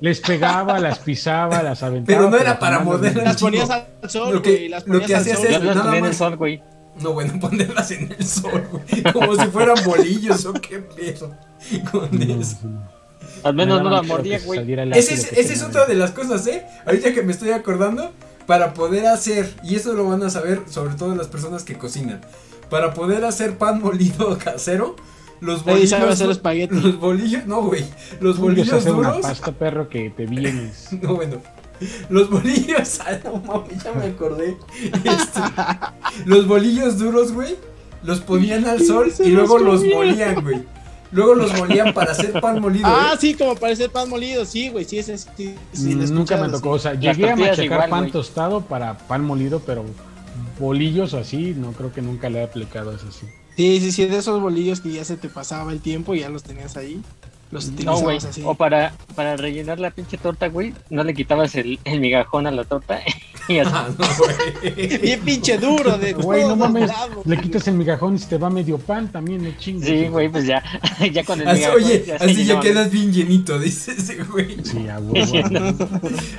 [0.00, 2.18] Les pegaba, las pisaba, las aventaba.
[2.18, 3.42] Pero no era para jamás las morderlas.
[3.42, 3.60] mordía.
[3.60, 3.70] Las ponías
[4.02, 5.46] al sol, Lo que- güey, las lo ponías que al hacías sol.
[5.46, 6.20] es- nada más.
[7.00, 9.12] No, bueno, ponerlas en el sol, güey.
[9.12, 11.34] Como si fueran bolillos o qué pedo.
[11.90, 12.58] Con eso.
[13.42, 14.60] Al Me menos no la mordía, güey.
[14.60, 16.64] saliera el Ese es, esa es otra de las cosas, ¿eh?
[16.86, 18.12] Ahorita que me estoy acordando,
[18.46, 22.20] para poder hacer, y eso lo van a saber sobre todo las personas que cocinan,
[22.70, 24.96] para poder hacer pan molido casero,
[25.40, 25.90] los bolillos...
[25.90, 26.74] sabe hacer espagueti.
[26.74, 27.84] Los bolillos, no, güey.
[28.20, 29.26] Los bolillos hacer una duros...
[29.26, 30.88] pasta, perro, que te vienes.
[31.02, 31.36] No, bueno.
[32.08, 34.56] Los bolillos, ah, no mames, ya me acordé.
[35.04, 35.40] Este,
[36.24, 37.56] los bolillos duros, güey,
[38.02, 40.64] los ponían al sol y luego los molían, güey.
[41.12, 42.86] Luego los molían para hacer pan molido.
[42.88, 43.18] Ah, ¿eh?
[43.20, 46.70] sí, como parece pan molido, sí, güey, sí, ese sí, sí, sí, Nunca me tocó,
[46.70, 48.12] o sea, llegué a machacar igual, pan güey.
[48.12, 49.84] tostado para pan molido, pero
[50.58, 53.26] bolillos así, no creo que nunca le he aplicado eso así.
[53.56, 56.28] Sí, sí, sí, de esos bolillos que ya se te pasaba el tiempo y ya
[56.28, 57.00] los tenías ahí.
[57.54, 58.16] Los No, güey.
[58.18, 58.42] así.
[58.44, 62.50] O para, para rellenar la pinche torta, güey, no le quitabas el, el migajón a
[62.50, 63.00] la torta
[63.48, 63.70] y así.
[63.72, 65.00] Ah, no.
[65.00, 66.90] Bien pinche duro de Güey, no mames,
[67.24, 69.88] le quitas el migajón y se te va medio pan, también me chingas.
[69.88, 70.64] Sí, güey, pues ya,
[71.12, 71.82] ya con el Así, migajón.
[71.84, 74.56] oye, ya así ya quedas bien llenito, dice ese güey.
[74.64, 75.24] Sí, a huevo.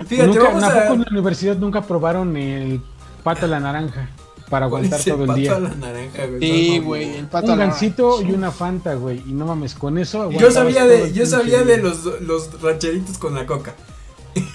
[0.07, 2.81] Fíjate, nunca, vamos ¿a poco en la universidad nunca probaron el
[3.23, 4.09] pato a la naranja
[4.55, 5.55] para ¿Cuál aguantar es el todo el día?
[5.55, 6.39] a la naranja, güey?
[6.39, 9.21] Sí, güey, el pato Un a la- gansito y una fanta, güey.
[9.27, 13.35] Y no mames, con eso Yo sabía de, yo sabía de los, los rancheritos con
[13.35, 13.73] la coca.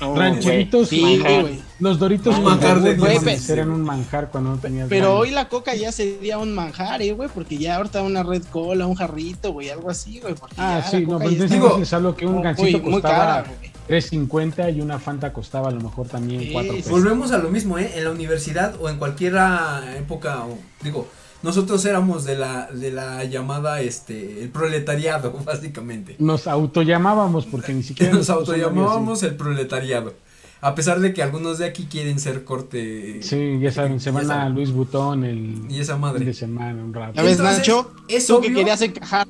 [0.01, 1.41] Rancheritos Sí, y Manjar.
[1.43, 1.63] güey.
[1.79, 3.49] Los Doritos Un con manjar de güey, dioses.
[3.49, 5.21] eran un manjar cuando no tenías Pero ganas.
[5.21, 8.87] hoy la coca ya sería un manjar, eh, güey, porque ya ahorita una red cola,
[8.87, 10.35] un jarrito, güey, algo así, güey.
[10.59, 12.93] Ah, ya sí, no, pues de está eso les hablo que un muy- gancito muy
[12.93, 13.70] costaba cara, güey.
[13.91, 16.77] 3.50 y una Fanta costaba a lo mejor también Sí, 4 sí.
[16.79, 16.93] pesos.
[16.93, 17.93] Volvemos a lo mismo, ¿eh?
[17.97, 21.09] En la universidad o en cualquier ah, época, o, digo,
[21.43, 26.15] nosotros éramos de la, de la llamada, este, el proletariado, básicamente.
[26.21, 30.15] Nos autollamábamos porque ni siquiera Nos autollamábamos el proletariado.
[30.63, 33.23] A pesar de que algunos de aquí quieren ser corte.
[33.23, 34.49] Sí, ya saben, se van a.
[34.51, 36.25] Luis Butón el Y esa fin madre.
[36.27, 37.15] de semana un rato.
[37.15, 39.27] Ya ves, Nacho, es tú que obvio- querías encajar.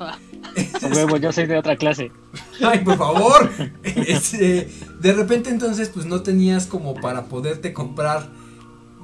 [0.92, 2.10] Huevo, yo soy de otra clase.
[2.62, 3.48] Ay, por favor.
[3.84, 4.68] Este,
[5.00, 8.28] de repente entonces pues no tenías como para poderte comprar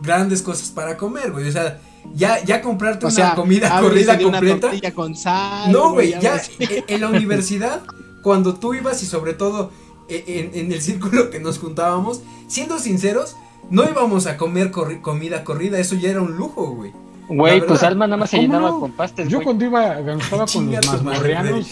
[0.02, 1.48] grandes cosas para comer, güey.
[1.48, 1.80] O sea,
[2.14, 4.60] ya, ya comprarte O una sea, comida corrida una completa.
[4.62, 5.70] tortilla con sal.
[5.70, 6.52] No, güey, ya así.
[6.88, 7.82] en la universidad,
[8.22, 9.70] cuando tú ibas y sobre todo
[10.09, 13.37] en, en el círculo que nos juntábamos, siendo sinceros,
[13.71, 16.92] no íbamos a comer corri- comida corrida, eso ya era un lujo, güey.
[17.29, 17.83] Güey, pues.
[17.83, 18.81] Alma nada más se ¿Cómo llenaba no?
[18.81, 19.45] con pastes, Yo güey.
[19.45, 21.66] cuando iba, estaba con los mazmorreanos,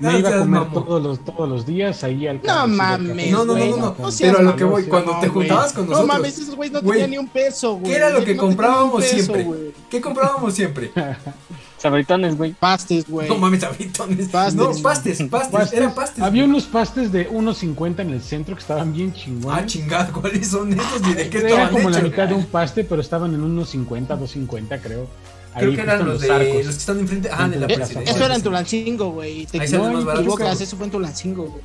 [0.00, 3.30] No me iba a comer todos los, todos los días ahí al No mames.
[3.30, 5.72] No, no, no, no, no, no pero a lo que voy, cuando No, te juntabas
[5.74, 7.92] con nosotros, No mames, esos güeyes no Güey, tenían ni un peso, güey.
[7.92, 9.44] ¿qué era lo que No comprábamos peso, siempre?
[9.44, 9.60] güey.
[9.90, 10.90] ¿Qué comprábamos siempre?
[11.78, 12.52] Sabritones, güey.
[12.54, 13.28] Pastes, güey.
[13.28, 14.28] No mames, abritones.
[14.28, 14.54] Pastes.
[14.54, 15.72] No, pastes, pastes, Pastes.
[15.78, 16.22] eran pastes.
[16.22, 19.62] Había unos pastes de 1.50 en el centro que estaban bien chingones.
[19.62, 22.46] Ah, chingada, ¿cuáles son esos y de qué Era estaban como la mitad de un
[22.46, 25.08] paste, pero estaban en 1.50, 2.50 creo.
[25.54, 26.54] Creo Ahí que eran los de arcos.
[26.66, 28.14] los que están enfrente, ah, de la presidencia.
[28.14, 29.46] Eso era en Tulancingo, güey.
[29.46, 31.62] Te Ahí salen más baratos, equivocas, eso fue en Tulancingo, güey.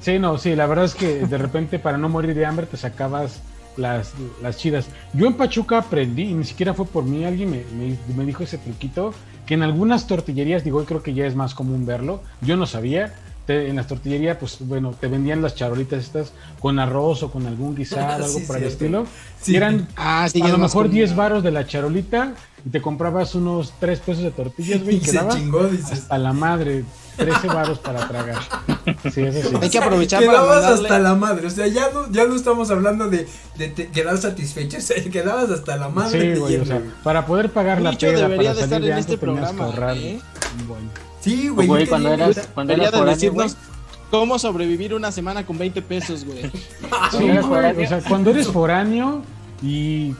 [0.00, 2.76] Sí, no, sí, la verdad es que de repente para no morir de hambre te
[2.76, 3.40] sacabas
[3.78, 4.12] las,
[4.42, 4.86] las chidas.
[5.14, 8.42] Yo en Pachuca aprendí, y ni siquiera fue por mí, alguien me, me- me dijo
[8.42, 9.14] ese truquito,
[9.46, 13.14] que en algunas tortillerías, digo, creo que ya es más común verlo, yo no sabía,
[13.46, 17.46] te- en las tortillerías, pues bueno, te vendían las charolitas estas con arroz o con
[17.46, 19.06] algún guisado, algo Sí, por el estilo,
[19.40, 19.56] Sí.
[19.56, 20.90] eran Ah, sí, a lo mejor común.
[20.96, 22.34] 10 varos de la charolita
[22.66, 25.60] y te comprabas unos 3 pesos de tortillas, güey, y quedabas chingó,
[25.90, 26.84] hasta la madre,
[27.18, 28.38] 13 varos para tragar.
[29.12, 29.56] Sí, eso sí.
[29.60, 32.34] Hay que aprovechar para Quedabas mandarle- hasta la madre, o sea, ya no, ya no
[32.34, 36.20] estamos hablando de, de quedar satisfechos, o sea, quedabas hasta la madre.
[36.20, 38.80] Sí, de güey, o sea, para poder pagar la peda, debería para de salir estar
[38.80, 40.20] de en antro, este programa, ahorrar ¿eh?
[41.20, 41.66] Sí, güey.
[41.66, 43.66] Güey, cuando eras, cuando eras de decirnos güey.
[44.10, 46.50] cómo sobrevivir una semana con 20 pesos, güey.
[47.10, 49.22] Sí, güey, o sea, cuando eres foráneo
[49.62, 50.14] y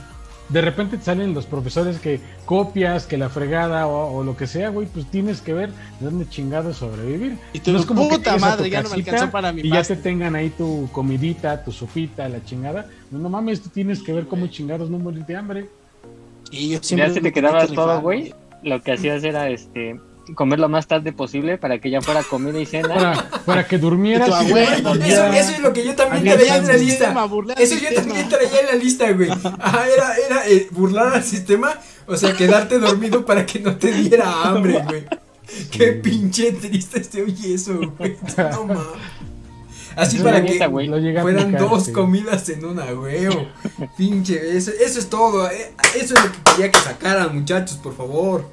[0.48, 4.46] de repente te salen los profesores que copias, que la fregada o, o lo que
[4.46, 7.38] sea, güey, pues tienes que ver de dónde chingados sobrevivir.
[7.52, 9.76] Y tú, no es como puta madre, ya no me alcanzó para mi Y ya
[9.76, 9.96] pasta.
[9.96, 12.86] te tengan ahí tu comidita, tu sopita, la chingada.
[13.10, 15.68] No, no mames, tú tienes que ver cómo chingados no morir de hambre.
[16.50, 19.22] Y yo siempre Ya si me te quedabas tenía que todo, güey, lo que hacías
[19.24, 20.00] era este
[20.34, 22.88] comer lo más tarde posible para que ya fuera comida y cena.
[22.94, 24.28] Para, para que durmieras.
[24.28, 27.14] Y tu luego Eso, eso es lo que yo también traía en la lista.
[27.56, 27.94] Eso yo sistema.
[27.94, 29.30] también traía en la lista, güey.
[29.30, 31.74] Ajá, era, era eh, burlar al sistema,
[32.06, 35.04] o sea, quedarte dormido para que no te diera hambre, güey.
[35.70, 38.16] Qué pinche triste se oye eso, güey.
[38.52, 38.82] No mames.
[39.96, 40.94] Así para que fueran
[41.40, 41.92] aplicar, dos sí.
[41.92, 43.26] comidas en una, güey.
[43.96, 45.50] Pinche, eso, eso es todo.
[45.50, 48.48] eh, Eso es lo que quería que sacaran, muchachos, por favor.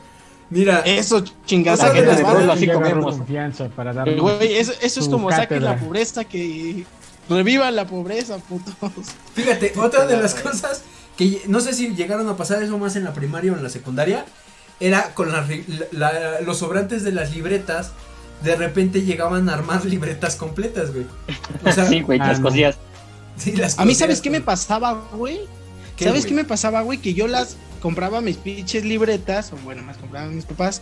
[0.50, 1.76] Mira, Eso, chingada.
[1.76, 3.18] O sea, que así Ya agarró comemos.
[3.18, 4.20] confianza para darle.
[4.20, 6.86] Güey, eso, eso es como saquen la pobreza que
[7.30, 8.74] reviva la pobreza, putos.
[9.34, 10.84] Fíjate, otra de las cosas
[11.18, 13.70] que no sé si llegaron a pasar eso más en la primaria o en la
[13.70, 14.26] secundaria,
[14.80, 15.48] era con la-
[15.92, 17.92] la- los sobrantes de las libretas,
[18.44, 21.06] de repente llegaban a armar libretas completas, güey.
[21.66, 22.50] O sea, sí, güey, ah, las no.
[22.50, 22.76] cosías.
[23.38, 25.40] sí, las A mí, ¿sabes qué me pasaba, güey?
[25.96, 26.30] ¿Qué, ¿Sabes güey?
[26.30, 27.00] qué me pasaba, güey?
[27.00, 30.82] Que yo las compraba mis pinches libretas, o bueno, más compraban mis papás,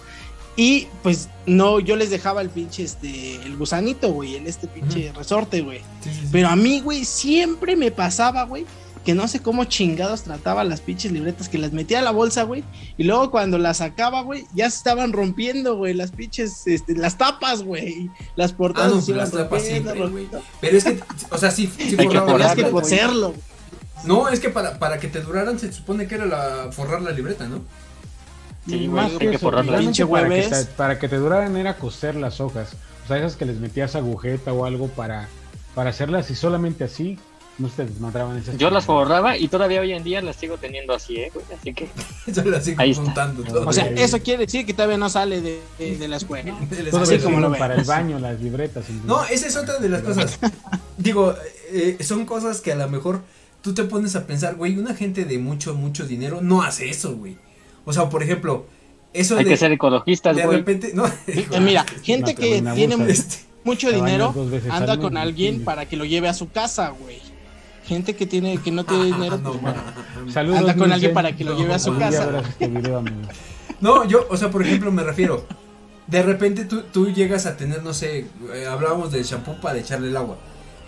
[0.55, 5.11] y pues no, yo les dejaba el pinche, este, el gusanito, güey, en este pinche
[5.13, 5.79] resorte, güey.
[6.01, 6.29] Sí, sí, sí.
[6.31, 8.65] Pero a mí, güey, siempre me pasaba, güey,
[9.03, 12.43] que no sé cómo chingados trataba las pinches libretas, que las metía a la bolsa,
[12.43, 12.63] güey,
[12.97, 17.17] y luego cuando las sacaba, güey, ya se estaban rompiendo, güey, las pinches, este, las
[17.17, 20.03] tapas, güey, las Ah, portadas no, se iban las tapas siempre.
[20.61, 20.99] Pero es que,
[21.31, 23.33] o sea, sí, sí Hay que Tenías las que güey.
[24.05, 27.11] No, es que para, para que te duraran se supone que era la forrar la
[27.11, 27.61] libreta, ¿no?
[28.67, 29.71] Sí, Más güey, que hay que eso, forrarla.
[29.73, 32.75] realmente Pinche para, que para que te duraran era coser las hojas.
[33.03, 35.27] O sea, esas que les metías agujeta o algo para,
[35.75, 37.19] para hacerlas y solamente así
[37.59, 38.57] no se desmadraban esas.
[38.57, 41.45] Yo las forraba y todavía hoy en día las sigo teniendo así, ¿eh, güey?
[41.59, 41.89] Así que
[42.25, 43.03] Eso la sigo Ahí está.
[43.03, 43.67] contando todo.
[43.67, 46.57] O sea, eso quiere decir que todavía no sale de, de- de la escuela.
[46.69, 48.85] De la así como lo para el baño las libretas.
[49.05, 50.39] No, esa es otra de las cosas.
[50.97, 51.35] Digo,
[51.69, 53.21] eh, son cosas que a lo mejor
[53.63, 57.15] tú te pones a pensar, güey, una gente de mucho, mucho dinero no hace eso,
[57.15, 57.37] güey.
[57.85, 58.67] O sea, por ejemplo,
[59.13, 62.95] eso hay de, que ser ecologistas, de gente repente, no, Eh, Mira, gente que tiene
[63.09, 64.35] este, mucho dinero
[64.69, 65.61] anda con alguien Sí.
[65.61, 67.19] para que lo lleve a su casa, güey.
[67.85, 69.37] Gente que tiene que no tiene dinero.
[69.37, 70.59] no, pues, Saludos.
[70.59, 72.41] anda con alguien para que lo lleve a su casa.
[72.47, 73.03] este video.
[73.81, 75.45] No, yo, o sea, por ejemplo, me refiero.
[76.07, 80.09] De repente tú, tú llegas a tener, no sé, eh, hablábamos del shampoo para echarle
[80.09, 80.37] el agua.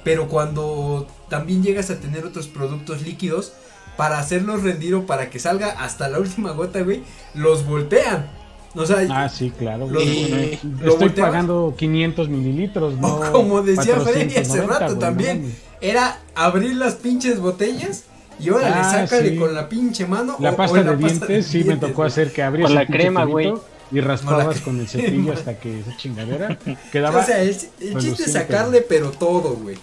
[0.06, 3.52] Pero cuando también llegas a tener otros productos líquidos,
[3.98, 7.02] para hacerlos rendir o para que salga hasta la última gota, güey,
[7.34, 8.30] los voltean.
[8.76, 9.88] O sea, Ah, sí, claro.
[9.90, 11.32] Los- Eh, ¿lo Estoy volteabas?
[11.32, 13.08] pagando 500 mililitros, no.
[13.16, 18.04] o como decía Freddy 490, hace rato güey, también, era abrir las pinches botellas
[18.38, 19.36] y órale, Ah, sácale sí.
[19.38, 20.36] con la pinche mano.
[20.42, 22.08] La o- o pasta en de la pasta dientes, sí, me tocó güey.
[22.10, 23.54] hacer que abrías Con la crema, güey.
[23.92, 27.24] Y raspabas Con el cepillo hasta que esa chingadera O quedaba.
[27.24, 29.78] sea, el, el chiste es sacarle, pero todo, güey.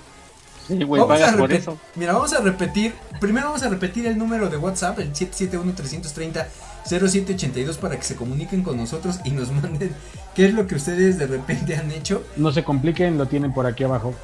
[0.78, 1.78] Sí, güey, Vamos a pagas por eso.
[1.94, 2.94] Mira, vamos a repetir.
[3.20, 8.76] Primero vamos a repetir el número de WhatsApp, el 771-330-0782, para que se comuniquen con
[8.76, 9.94] nosotros y nos manden
[10.34, 12.22] qué es lo que ustedes de repente han hecho.
[12.36, 14.14] No se compliquen, lo tienen por aquí abajo.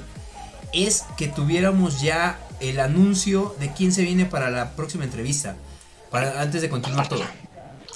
[0.75, 5.57] es que tuviéramos ya el anuncio de quién se viene para la próxima entrevista.
[6.11, 7.23] Para, antes de continuar todo.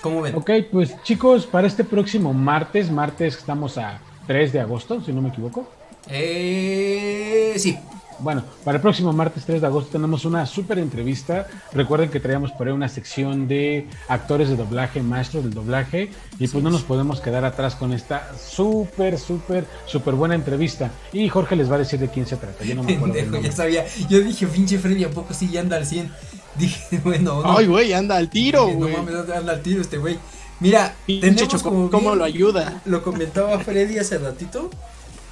[0.03, 0.35] ¿Cómo ven?
[0.35, 5.23] Ok, pues chicos, para este próximo martes, martes estamos a 3 de agosto, si no
[5.23, 5.69] me equivoco.
[6.09, 7.79] Eh, sí.
[8.21, 11.47] Bueno, para el próximo martes 3 de agosto tenemos una súper entrevista.
[11.73, 16.49] Recuerden que traíamos por ahí una sección de actores de doblaje, maestros del doblaje, y
[16.49, 20.91] pues no nos podemos quedar atrás con esta súper, súper, súper buena entrevista.
[21.13, 22.65] Y Jorge les va a decir de quién se trata.
[22.65, 23.15] Yo no me acuerdo.
[23.15, 23.87] Pendejo, ya sabía.
[24.09, 26.11] Yo dije, pinche Freddy, ¿a poco sí ya anda al 100?
[26.59, 27.57] Dije, bueno, no.
[27.57, 28.93] Ay, güey, anda al tiro, güey.
[28.97, 30.19] No mames, anda al tiro este güey.
[30.59, 32.83] Mira, Pinche tenemos como ¿cómo bien- lo ayuda?
[32.85, 34.71] Lo comentaba Freddy hace ratito.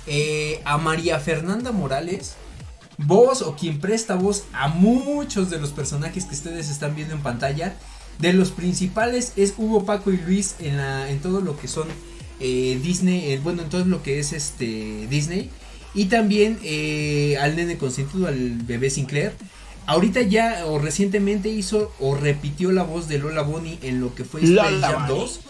[0.07, 2.37] eh, a María Fernanda Morales,
[2.99, 7.23] voz o quien presta voz a muchos de los personajes que ustedes están viendo en
[7.23, 7.77] pantalla.
[8.19, 11.87] De los principales es Hugo, Paco y Luis en, la, en todo lo que son
[12.41, 15.51] eh, Disney, eh, bueno, en todo lo que es este Disney.
[15.95, 19.33] Y también eh, al nene consentido, al bebé Sinclair.
[19.87, 24.25] Ahorita ya o recientemente hizo o repitió la voz de Lola Bonnie en lo que
[24.25, 25.21] fue Space Jam Bunny.
[25.21, 25.41] 2.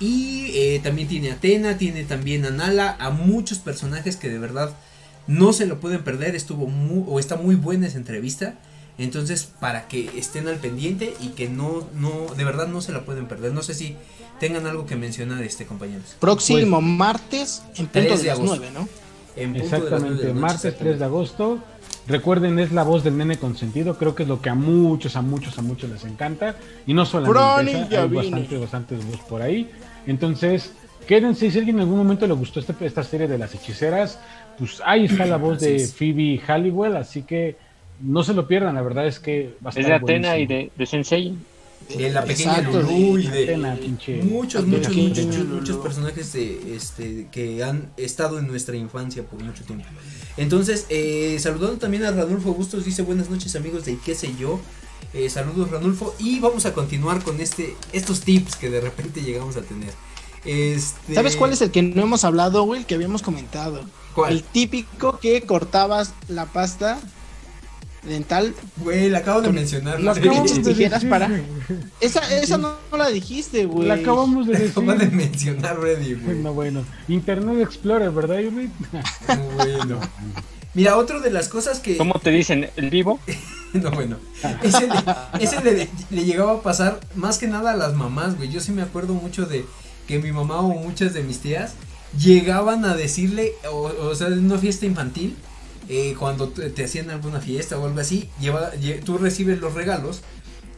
[0.00, 4.38] Y eh, también tiene a Atena, tiene también a Nala, a muchos personajes que de
[4.38, 4.76] verdad
[5.28, 6.34] no se lo pueden perder.
[6.34, 8.54] Estuvo muy, o está muy buena esa entrevista.
[8.98, 13.02] Entonces, para que estén al pendiente y que no, no, de verdad no se la
[13.02, 13.52] pueden perder.
[13.52, 13.94] No sé si
[14.40, 16.16] tengan algo que mencionar, este compañeros.
[16.18, 18.56] Próximo martes en punto 3 de de las agosto.
[18.56, 18.88] 9, ¿no?
[19.36, 21.58] En punto de las nueve de Exactamente, la noche, martes 3 de agosto.
[22.08, 23.96] Recuerden, es la voz del nene consentido.
[23.98, 26.56] Creo que es lo que a muchos, a muchos, a muchos les encanta.
[26.86, 29.70] Y no solamente Brony, esa, hay bastantes, bastantes voz por ahí.
[30.06, 30.72] Entonces,
[31.06, 31.50] quédense.
[31.50, 34.18] Si alguien en algún momento le gustó este- esta serie de las hechiceras,
[34.58, 35.78] pues ahí está la voz de.
[35.86, 36.96] Phoebe Halliwell.
[36.96, 37.56] Así que
[38.00, 38.74] no se lo pierdan.
[38.74, 41.34] La verdad es que va a estar Es de Atena y de, de Sensei.
[41.96, 46.32] De la pequeña Exacto, Lulú y de- Atena, pinche- muchos, Atena, muchos, muchos, muchos personajes
[46.34, 49.86] de, este, que han estado en nuestra infancia por mucho tiempo.
[50.36, 54.60] Entonces, eh, saludando también a Ranulfo Bustos, dice buenas noches amigos de qué sé yo.
[55.14, 59.56] Eh, saludos Ranulfo y vamos a continuar con este estos tips que de repente llegamos
[59.56, 59.90] a tener.
[60.44, 62.80] Este, ¿Sabes cuál es el que no hemos hablado, güey?
[62.80, 63.80] El que habíamos comentado.
[64.18, 64.32] ¿Cuál?
[64.32, 66.98] El típico que cortabas la pasta
[68.02, 68.54] dental.
[68.78, 69.96] Güey, la acabo de mencionar.
[69.96, 70.18] acabamos
[70.50, 71.30] pinches de tijeras decir, para-.
[72.00, 73.86] Esa, esa no, no la dijiste, güey.
[73.86, 74.72] La acabamos de La decir.
[74.72, 76.24] acabo de mencionar, Freddy, güey.
[76.24, 76.84] Bueno, bueno.
[77.06, 78.68] Internet Explorer, ¿verdad, Irving?
[79.56, 80.00] Bueno.
[80.74, 81.96] Mira, otra de las cosas que.
[81.96, 82.70] ¿Cómo te dicen?
[82.76, 83.20] ¿El vivo?
[83.74, 84.16] No, bueno.
[84.62, 88.48] Ese, le, ese le, le llegaba a pasar más que nada a las mamás, güey.
[88.50, 89.66] Yo sí me acuerdo mucho de
[90.06, 91.74] que mi mamá o muchas de mis tías
[92.18, 95.36] llegaban a decirle, o, o sea, en una fiesta infantil,
[95.88, 100.20] eh, cuando te, hacían alguna fiesta o algo así, lleva, lle- tú recibes los regalos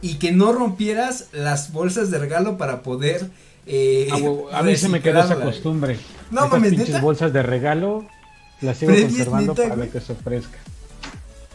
[0.01, 3.29] y que no rompieras las bolsas de regalo para poder.
[3.67, 4.07] eh,
[4.51, 5.97] A, a mí se me quedó esa costumbre.
[6.31, 8.05] No Estas mames, pinches bolsas de regalo
[8.61, 9.89] las sigo Freddy, ¿es conservando neta, para güey?
[9.89, 10.57] que se ofrezca.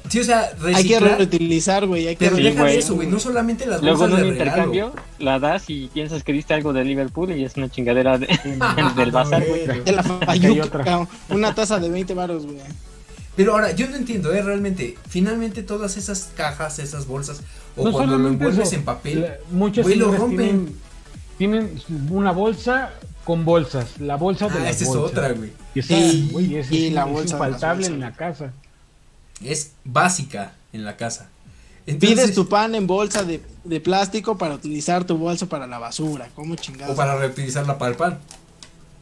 [0.09, 2.07] Sí, o sea, Hay que reutilizar, güey.
[2.09, 3.09] Hay que Pero deja de eso, güey.
[3.09, 4.62] No solamente las Luego bolsas en un de regalo.
[4.75, 8.27] intercambio la das y piensas que diste algo de Liverpool y es una chingadera de-
[8.97, 9.66] del bazar, güey.
[9.66, 11.09] De la fayuca.
[11.31, 12.59] Una taza de 20 baros, güey.
[13.37, 14.40] Pero ahora, yo no entiendo, ¿eh?
[14.42, 17.43] Realmente, finalmente todas esas cajas, esas bolsas,
[17.76, 20.74] o No cuando lo solamente envuelves eso, en papel, muchas güey, lo rompen.
[21.37, 21.80] tienen, tienen
[22.11, 22.93] una bolsa
[23.24, 24.01] con bolsas.
[24.01, 25.53] La bolsa de ah, las esa es otra, güey.
[25.74, 28.53] Y esa, Sí, güey, esa y es, la bolsa infaltable en la casa.
[29.45, 31.28] Es básica en la casa.
[31.87, 35.78] Entonces, Pides tu pan en bolsa de, de plástico para utilizar tu bolsa para la
[35.78, 36.28] basura.
[36.34, 36.95] ¿Cómo chingados?
[36.95, 38.18] O para reutilizarla para el pan.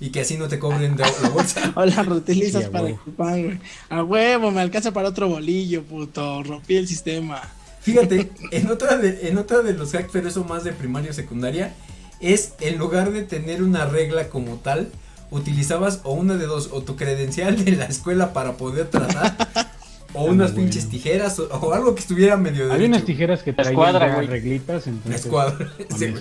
[0.00, 1.72] Y que así no te cobren de la bolsa.
[1.76, 3.60] O la reutilizas Sí, para el pan, güey.
[3.88, 6.42] A huevo, me alcanza para otro bolillo, puto.
[6.42, 7.40] Rompí el sistema.
[7.80, 11.14] Fíjate, en otra, de, en otra de los hacks, pero eso más de primaria o
[11.14, 11.74] secundaria,
[12.20, 14.90] es en lugar de tener una regla como tal,
[15.30, 19.36] utilizabas o una de dos, o tu credencial de la escuela para poder trazar,
[20.14, 20.64] o unas bueno.
[20.70, 22.88] pinches tijeras, o, o algo que estuviera medio Había derecho.
[22.88, 24.26] unas tijeras que traían escuadra, ya güey.
[24.26, 25.24] reglitas, entonces.
[25.24, 25.68] escuadra.
[25.98, 26.14] Sí.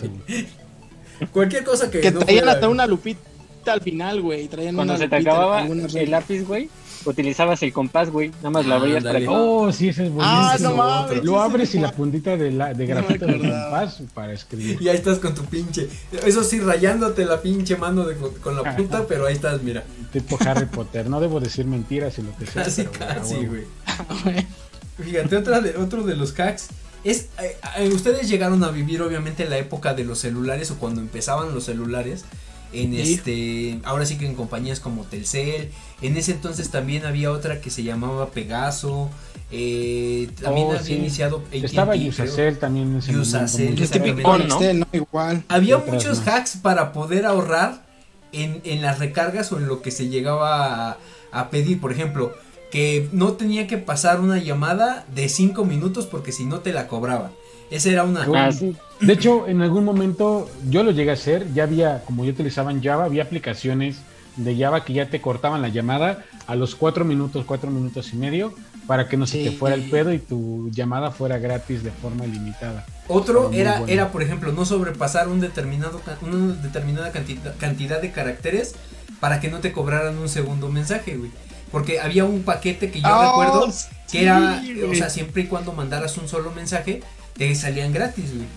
[1.32, 3.22] Cualquier cosa que, Que no traían fuera- hasta una lupita
[3.68, 4.48] al final, güey.
[4.48, 5.62] Traían Cuando una se te lupita en acababa
[6.02, 6.70] el lápiz, güey,
[7.06, 8.30] utilizabas el compás, güey.
[8.38, 9.26] Nada más lo Ah, abrías para ándale.
[9.26, 9.32] que.
[9.34, 10.40] Oh, sí, ese es buenísimo.
[10.42, 11.24] Ah, no mames.
[11.24, 13.70] Lo abres es y la puntita de, la, de No grafito del acordaba.
[13.80, 14.82] compás para escribir.
[14.82, 15.88] Y ahí estás con tu pinche.
[16.26, 19.84] Eso sí, rayándote la pinche mano de- con la puta, pero ahí estás, mira.
[20.12, 21.10] Tipo Harry Potter.
[21.10, 22.64] No debo decir mentiras y lo que sea.
[22.64, 23.52] Casi, pero, ah, casi, huevo.
[24.24, 24.46] güey.
[25.04, 26.68] Fíjate, otra de, otro de los hacks
[27.04, 27.28] es.
[27.42, 31.54] eh, eh, ustedes llegaron a vivir, obviamente, la época de los celulares o cuando empezaban
[31.54, 32.26] los celulares.
[32.74, 33.80] En este.
[33.84, 35.70] Ahora sí que en compañías como Telcel.
[36.02, 39.10] En ese entonces también había otra que se llamaba Pegaso.
[39.52, 40.94] eh, también Oh, había sí.
[40.96, 41.38] iniciado.
[41.48, 42.10] AT&T, Estaba creo.
[42.10, 43.84] Usacell también en ese Usacell, momento.
[43.84, 44.24] Es típico Exactamente.
[44.24, 44.88] con Nextel, ¿no?
[44.92, 45.44] Igual.
[45.48, 46.32] Había muchos no.
[46.32, 47.86] hacks para poder ahorrar
[48.32, 50.98] en, en las recargas o en lo que se llegaba a,
[51.32, 51.80] a pedir.
[51.80, 52.34] Por ejemplo,
[52.72, 56.88] que no tenía que pasar una llamada de 5 minutos porque si no te la
[56.88, 57.32] cobraba.
[57.74, 58.26] Esa era una.
[58.36, 58.76] Ah, sí.
[59.02, 62.72] De hecho, en algún momento yo lo llegué a hacer, ya había, como yo utilizaba
[62.72, 63.98] en Java, había aplicaciones
[64.36, 68.18] de Java que ya te cortaban la llamada a los cuatro minutos, cuatro minutos y
[68.18, 68.54] medio,
[68.88, 69.50] para que no se Sí.
[69.50, 72.86] te fuera el pedo y tu llamada fuera gratis de forma ilimitada.
[73.08, 73.92] Otro era, bueno.
[73.94, 78.76] era, por ejemplo, no sobrepasar un determinado, una determinada cantidad, cantidad de caracteres
[79.20, 81.32] para que no te cobraran un segundo mensaje, güey.
[81.72, 85.46] Porque había un paquete que yo Oh, recuerdo sí, que era, o sea, siempre y
[85.48, 87.02] cuando mandaras un solo mensaje,
[87.36, 88.48] te salían gratis, güey.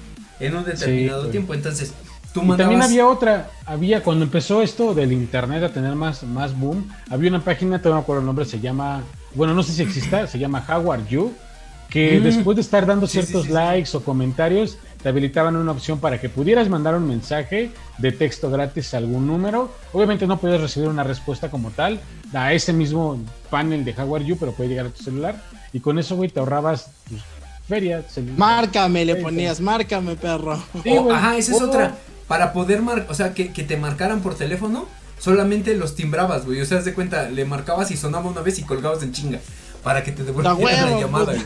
[0.41, 1.55] En un determinado tiempo.
[1.55, 1.93] Entonces,
[2.35, 2.87] tú Y también mandabas.
[2.87, 7.43] había otra, había cuando empezó esto del internet a tener más, más boom, había una
[7.43, 9.03] página, todavía no me acuerdo el nombre, se llama,
[9.35, 11.33] bueno, no sé si exista, se llama How Are You,
[11.89, 12.23] que Mm.
[12.25, 16.21] después de estar dando Sí, ciertos sí, likes o comentarios, te habilitaban una opción para
[16.21, 19.73] que pudieras mandar un mensaje de texto gratis a algún número.
[19.93, 22.01] Obviamente no puedes recibir una respuesta como tal
[22.35, 23.19] a ese mismo
[23.49, 25.41] panel de How Are You, pero puede llegar a tu celular.
[25.73, 27.23] Y con eso, güey, te ahorrabas pues,
[27.69, 28.05] feria.
[28.37, 30.63] Márcame, le ponías, márcame, perro.
[30.83, 31.67] Sí, ajá, esa es Oh.
[31.67, 31.97] otra.
[32.29, 34.87] Para poder marcar, o sea, que, que te marcaran por teléfono,
[35.19, 36.61] solamente los timbrabas, güey.
[36.61, 39.39] O sea, haz de cuenta, le marcabas y sonaba una vez y colgabas en chinga.
[39.85, 41.45] Para que te devolvieran la huevo, llamada, güey.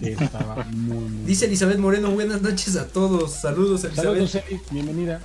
[0.00, 3.32] Sí, estaba muy, muy Dice Elizabeth Moreno, buenas noches a todos.
[3.32, 4.28] Saludos, Elizabeth.
[4.28, 4.38] Saludos,
[4.70, 5.20] bienvenida.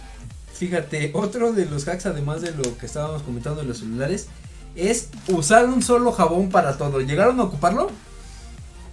[0.53, 4.27] Fíjate, otro de los hacks, además de lo que estábamos comentando de los celulares,
[4.75, 6.99] es usar un solo jabón para todo.
[7.01, 7.91] ¿Llegaron a ocuparlo?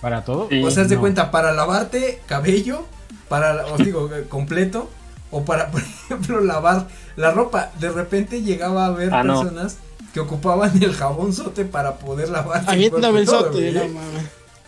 [0.00, 0.48] ¿Para todo?
[0.48, 0.62] Sí.
[0.62, 1.00] O sea, haz de No.
[1.00, 2.84] cuenta, para lavarte cabello,
[3.28, 4.88] para, os digo, eh, completo,
[5.30, 7.70] o para, por ejemplo, lavar la ropa.
[7.80, 9.40] De repente llegaba a haber Ah, no.
[9.40, 9.76] personas
[10.14, 13.88] que ocupaban el jabón sote para poder cuerpo Aviéntame y el sote, no ¿eh?
[13.88, 14.22] mames.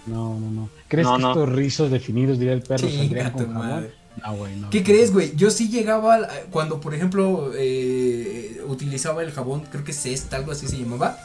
[0.07, 0.69] No, no, no.
[0.89, 1.31] ¿Crees No, que no.
[1.31, 3.69] estos rizos definidos, diría el perro, saldrían con jabón?
[3.69, 3.95] madre.
[4.25, 4.71] No, güey, no.
[4.71, 5.35] ¿Qué crees, güey?
[5.37, 10.53] Yo sí llegaba, al- cuando por ejemplo eh, utilizaba el jabón, creo que Cest, algo
[10.53, 11.17] así se llamaba,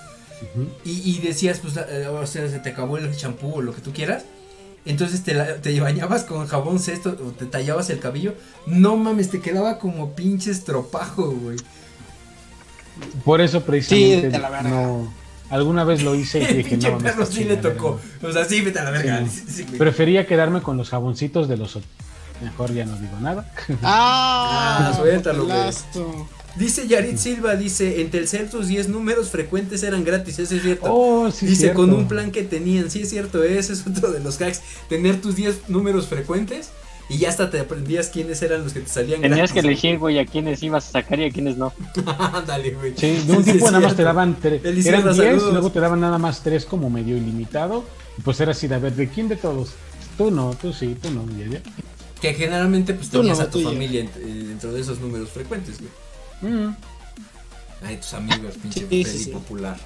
[0.83, 3.81] Y, y decías, pues, eh, o sea, se te acabó el champú o lo que
[3.81, 4.23] tú quieras.
[4.85, 8.35] Entonces te, la- te bañabas con jabón cesto o te tallabas el cabello.
[8.67, 11.57] No mames, te quedaba como pinche estropajo, güey.
[13.23, 14.69] Por eso precisamente Sí, de la verga.
[14.69, 15.13] no.
[15.49, 17.99] Alguna vez lo hice y dije, no, perro sí le tocó.
[18.23, 19.23] O sea, sí, vete a la verga.
[19.27, 19.77] Sí, Sí, sí, güey.
[19.77, 21.75] Prefería quedarme con los jaboncitos de los.
[21.77, 21.83] ot-
[22.41, 23.49] Mejor ya no digo nada.
[23.81, 25.57] Ah, Ah, suéltalo, güey.
[26.55, 30.85] Dice Yarit Silva, dice, en Telcel tus 10 números frecuentes eran gratis, eso es cierto.
[30.89, 31.81] Oh, sí, Dice, cierto.
[31.81, 35.19] con un plan que tenían, sí es cierto, ese es otro de los hacks, tener
[35.19, 36.69] tus 10 números frecuentes
[37.09, 40.17] y ya hasta te aprendías quiénes eran los que te salían Tenías que elegir, güey,
[40.17, 41.73] a quiénes ibas a sacar y a quiénes no.
[42.33, 42.93] Ándale, güey.
[42.97, 44.61] Sí, de un Sí, tiempo es nada más te daban tres.
[44.61, 47.83] Feliz Eran Sierra, 10 y luego te daban nada más tres como medio ilimitado.
[48.17, 49.71] Y pues era así, de a ver, ¿de quién de todos?
[50.17, 51.25] Tú no, tú sí, tú no.
[51.31, 51.61] y ya.
[52.21, 53.69] Que generalmente pues tenías no, a tu ya.
[53.69, 54.09] familia eh,
[54.47, 55.91] dentro de esos números frecuentes, güey.
[56.47, 56.75] Mm,
[57.85, 59.29] Ay, tus amigos, pinche Sí, Freddy sí, sí.
[59.31, 59.77] popular.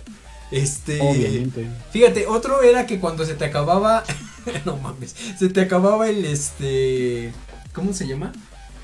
[0.52, 1.68] Este, obviamente.
[1.92, 4.04] fíjate, otro era que cuando se te acababa,
[4.66, 7.32] no mames, se te acababa el este,
[7.74, 8.32] ¿cómo se llama?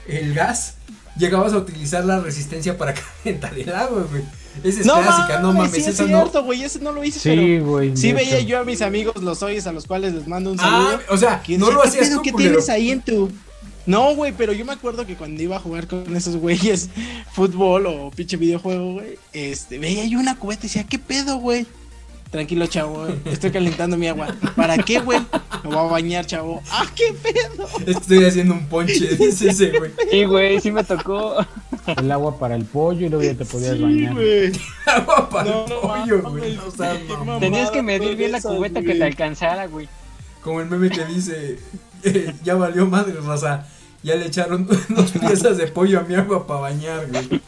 [0.08, 0.76] El gas.
[1.18, 4.22] Llegabas a utilizar la resistencia para calentar el agua, güey.
[4.64, 6.08] Esa es No clásica, no mames, sí es no.
[6.08, 7.98] cierto, güey, ese no lo hice, pero Sí, güey.
[7.98, 10.64] sí veía yo a mis amigos los oyes a los cuales les mando un Ah,
[10.64, 11.00] saludo.
[11.10, 12.52] o sea, ¿Quién no lo qué hacías pedo tú, que culero.
[12.52, 13.30] tienes ahí en tu
[13.86, 16.90] No, güey, pero yo me acuerdo que cuando iba a jugar con esos güeyes
[17.32, 21.66] fútbol o pinche videojuego, güey, este, veía yo una cubeta y decía, ¿qué pedo, güey?
[22.32, 24.36] Tranquilo, chavo, estoy calentando mi agua.
[24.56, 25.20] ¿Para qué, güey?
[25.64, 26.62] Me voy a bañar, chavo.
[26.70, 27.68] ¡Ah, qué pedo!
[27.86, 29.92] Estoy haciendo un ponche, dice ese, güey.
[30.12, 31.36] Sí, güey, sí me tocó.
[31.86, 34.14] El agua para el pollo y luego ya te podías Sí, bañar.
[34.16, 34.52] güey.
[34.88, 36.60] Agua para No, el no pollo, güey.
[37.26, 39.88] No Tenías que medir bien la cubeta que te alcanzara, güey.
[40.42, 41.58] Como el meme que dice,
[42.04, 43.68] eh, ya valió madre, raza.
[44.06, 47.42] Ya le echaron dos piezas de pollo a mi agua para bañar, güey.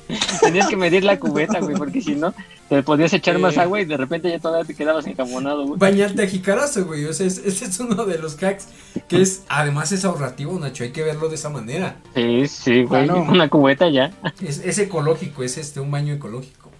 [0.40, 2.32] Tenías que medir la cubeta, güey, porque si no,
[2.70, 3.60] te podías echar más Eh.
[3.60, 5.78] agua y de repente ya todavía te quedabas enjabonado, güey.
[5.78, 7.04] Bañarte a jicarazo, güey.
[7.04, 8.68] O sea, es- ese es uno de los hacks
[9.06, 10.82] que es, además es ahorrativo, Nacho.
[10.84, 11.96] Hay que verlo de esa manera.
[12.14, 13.04] Sí, sí, güey.
[13.04, 13.26] Claro.
[13.30, 14.10] Una cubeta ya.
[14.40, 16.70] Es, es ecológico, es este un baño ecológico.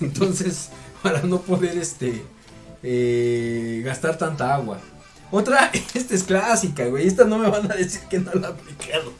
[0.00, 0.70] Entonces,
[1.02, 2.22] para no poder este
[2.82, 4.78] eh, gastar tanta agua.
[5.30, 7.06] Otra, esta es clásica, güey.
[7.06, 9.12] Esta no me van a decir que no la he aplicado.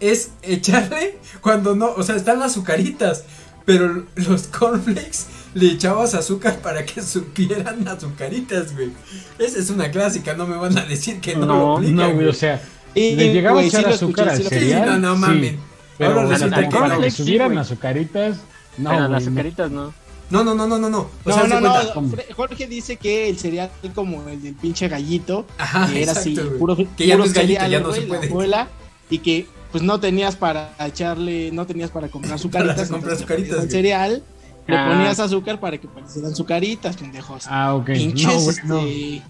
[0.00, 3.24] Es echarle cuando no, o sea, están las azucaritas,
[3.64, 8.90] pero los cornflakes le echabas azúcar para que supieran azucaritas, güey.
[9.38, 12.14] Esa es una clásica, no me van a decir que no, No, lo aplican, No,
[12.14, 12.60] güey, o sea,
[12.94, 15.00] Y, le llegaba a echar sí azúcar escuché, al sí Sí, cereal.
[15.00, 15.60] no, no sí, mamen.
[15.98, 16.70] Pero Ahora resulta que para no.
[16.70, 18.38] que cornflakes, sí, subieran azucaritas,
[18.76, 19.94] no, Pero güey, las azucaritas no.
[20.32, 20.98] No, no, no, no, no, no.
[21.00, 21.94] O No, sea, no, cuenta.
[22.28, 22.34] no.
[22.34, 26.58] Jorge dice que el cereal como el del pinche gallito, Ajá, que era así, exacto,
[26.58, 28.28] puro, Que ya no puro es gallito, cereal, ya no güey, se la puede.
[28.30, 28.68] abuela,
[29.10, 32.88] y que pues no tenías para echarle, no tenías para comprar azucaritas.
[32.88, 33.70] comprar al güey.
[33.70, 34.22] cereal,
[34.66, 34.88] le Ah.
[34.88, 37.44] ponías azúcar para que parecieran azucaritas, pendejos.
[37.48, 37.86] Ah, ok.
[37.92, 38.86] Pinches, no, no.
[38.86, 39.22] este,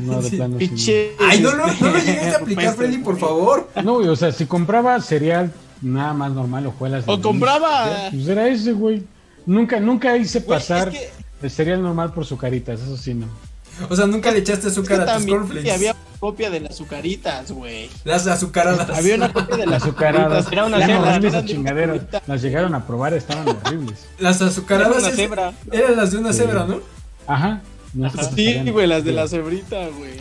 [0.00, 2.98] No, de Sí, plano pinches, Ay, no lo, este, no lo llegaste a aplicar, Freddy,
[2.98, 3.68] por favor.
[3.76, 3.82] no.
[3.82, 7.04] No, güey, o sea, si compraba cereal nada más normal, hojuelas.
[7.06, 9.02] O compraba- Pues era ese, güey.
[9.46, 11.10] Nunca, nunca hice pasar es que-
[11.42, 13.26] el cereal normal por sucaritas, eso sí, no.
[13.88, 15.72] O sea, nunca le echaste es que azúcar a tus también cornflakes.
[15.72, 17.88] había copia de las azucaritas, güey.
[18.04, 18.90] Las azucaradas.
[18.96, 20.46] Había una copia de las Azucaradas.
[20.52, 22.00] Era una Las cebra, eran horribles de esas chingaderas.
[22.26, 24.06] Las llegaron a probar, estaban horribles.
[24.18, 25.52] Las Era azucaradas una es- cebra.
[25.72, 26.38] eran las de una Sí.
[26.40, 26.80] cebra, ¿no?
[27.26, 27.62] Ajá.
[28.36, 30.20] Sí, güey, las de la cebrita, güey.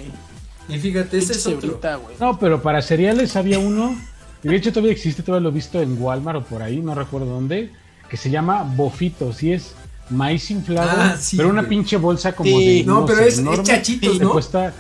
[0.70, 1.62] Y fíjate, ese es otro.
[1.62, 2.16] cebrita, güey.
[2.20, 3.96] No, pero para cereales había uno,
[4.44, 6.96] y de hecho todavía existe, todavía lo he visto en Walmart o por ahí, no
[6.96, 7.72] recuerdo dónde,
[8.12, 9.74] que se llama Bofitos, y es
[10.10, 11.70] maíz inflado, Ah, sí, pero una güey.
[11.70, 12.80] pinche bolsa como Sí.
[12.80, 12.84] de...
[12.84, 14.32] No, pero sé, es, es enorme, chachitos, te ¿no?
[14.34, 14.74] cuesta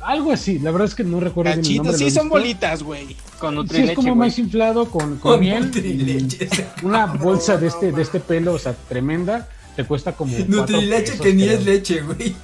[0.00, 1.98] algo así, la verdad es que no recuerdo bien el Cachitos, nombre.
[1.98, 2.38] sí son visto.
[2.38, 3.16] bolitas, güey.
[3.40, 5.64] Con Sí, es Nutrileche, como maíz inflado con, con Con miel.
[5.66, 6.48] Nutrileche,
[6.84, 10.32] Una bolsa de este, de este pelo, o sea, tremenda, te cuesta como.
[10.34, 11.58] cuatro Nutrileche pesos, que ni creo.
[11.58, 12.34] es leche, güey.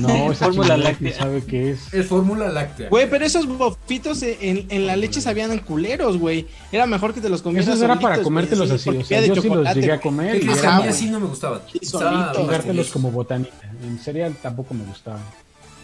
[0.00, 1.14] No, esa Fórmula láctea.
[1.14, 1.92] sabe qué es.
[1.92, 2.88] Es fórmula láctea.
[2.88, 6.46] Güey, pero esos bofitos en, en la leche sabían culeros, güey.
[6.72, 9.48] Era mejor que te los comieras Esos era para comértelos así, o sea, yo sí
[9.48, 11.60] los llegué a comer ¿Qué y crees que era a mí así no me gustaban?
[11.72, 12.84] Bien.
[12.92, 13.72] como botanita.
[13.82, 15.20] En cereal tampoco me gustaba.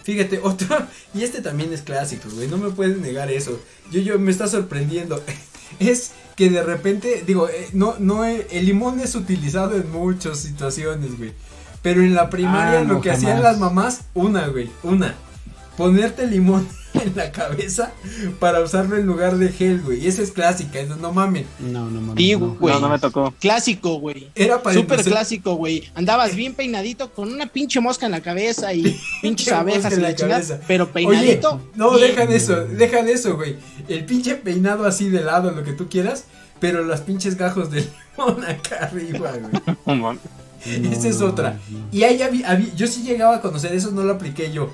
[0.02, 0.76] Fíjate, otro,
[1.14, 3.58] y este también es clásico, güey, no me puedes negar eso.
[3.90, 5.22] Yo, yo, me está sorprendiendo.
[5.80, 10.38] Es que de repente, digo, eh, no, no, eh, el limón es utilizado en muchas
[10.38, 11.32] situaciones, güey.
[11.84, 15.14] Pero en la primaria Ah, lo que hacían las mamás, una, güey, una.
[15.76, 17.92] Ponerte limón en la cabeza
[18.38, 20.02] para usarlo en lugar de gel, güey.
[20.04, 21.44] Y esa es clásica, eso no mamen.
[21.58, 22.24] No, no mames.
[22.24, 22.54] Sí, no.
[22.58, 22.74] güey.
[22.74, 23.34] No, no me tocó.
[23.40, 24.30] Clásico, güey.
[24.34, 25.90] Era para Súper empezar- clásico, güey.
[25.94, 30.02] Andabas bien peinadito con una pinche mosca en la cabeza y pinches Pinche abejas en
[30.02, 30.40] la la chingada.
[30.40, 30.60] cabeza.
[30.66, 31.60] Pero Oye, peinadito.
[31.74, 32.08] no, bien.
[32.12, 33.56] deja de eso, deja de eso, güey.
[33.88, 36.24] El pinche peinado así de lado, lo que tú quieras,
[36.60, 37.80] pero las pinches gajos de
[38.16, 40.16] limón acá arriba, güey.
[40.66, 40.78] No.
[40.90, 41.58] No, Esa es no, otra.
[41.70, 41.78] no.
[41.92, 44.70] Y ahí había, había- yo sí llegaba a conocer, eso no lo apliqué yo.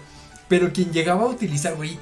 [0.48, 1.98] Pero quien llegaba a utilizar, güey,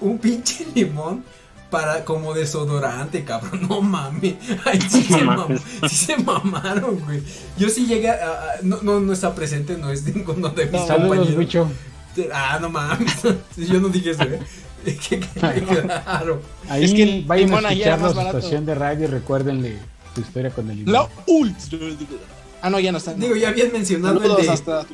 [0.00, 1.24] un pinche limón
[1.70, 3.66] para como desodorante, cabrón.
[3.68, 4.34] No mames.
[4.64, 5.60] Ay, sí, No se, mames.
[5.80, 7.22] mam- sí se mamaron, güey.
[7.58, 10.80] Yo sí llegué a, a- no, no, no está presente, no es ninguno de mis
[10.86, 11.68] Saludos, compañeros.
[12.32, 13.22] Ah, no mames.
[13.56, 14.38] Yo no dije eso, ¿eh?
[15.34, 16.42] Claro.
[16.68, 19.78] Ahí Es que el vayan a escuchar la estación de radio y recuérdenle
[20.14, 20.92] tu historia con el limón.
[20.92, 21.78] La ultra.
[22.64, 23.12] Ah, no, ya no está.
[23.12, 24.86] Digo, ya habían mencionado Saludos el de hasta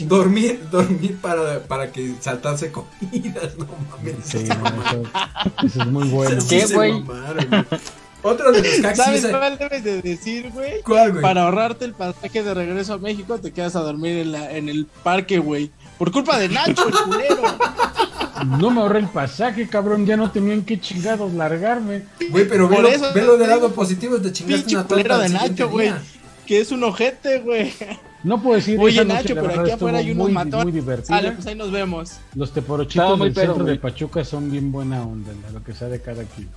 [0.00, 4.16] dormir, dormir para, para que saltarse comidas, no mames.
[4.24, 6.42] Sí, no, eso, eso es muy bueno.
[6.46, 7.02] ¿Qué, güey?
[8.20, 10.82] Otro de los sí, ¿Sabes cuál debes de decir, güey?
[10.82, 11.22] ¿Cuál, güey?
[11.22, 14.68] Para ahorrarte el pasaje de regreso a México, te quedas a dormir en, la, en
[14.68, 15.70] el parque, güey.
[15.96, 17.42] Por culpa de Nacho, el culero.
[18.58, 20.04] No me ahorré el pasaje, cabrón.
[20.04, 22.02] Ya no tenían que chingados largarme.
[22.28, 25.70] Güey, pero Por velo, eso velo del lado positivo, te chingaste una torta de Nacho,
[25.70, 25.90] güey.
[26.46, 27.72] Que es un ojete, güey.
[28.22, 30.64] No puedo decir Oye, Nacho, pero aquí afuera hay unos muy, matones.
[30.64, 31.16] muy divertida.
[31.16, 32.12] Vale, pues ahí nos vemos.
[32.34, 33.76] Los teporochitos del pedo, centro de.
[33.76, 36.48] Pachuca son bien buena onda, lo que sea de cada quien.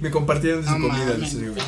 [0.00, 1.20] Me compartieron de su No comida, mames.
[1.32, 1.62] dice, güey.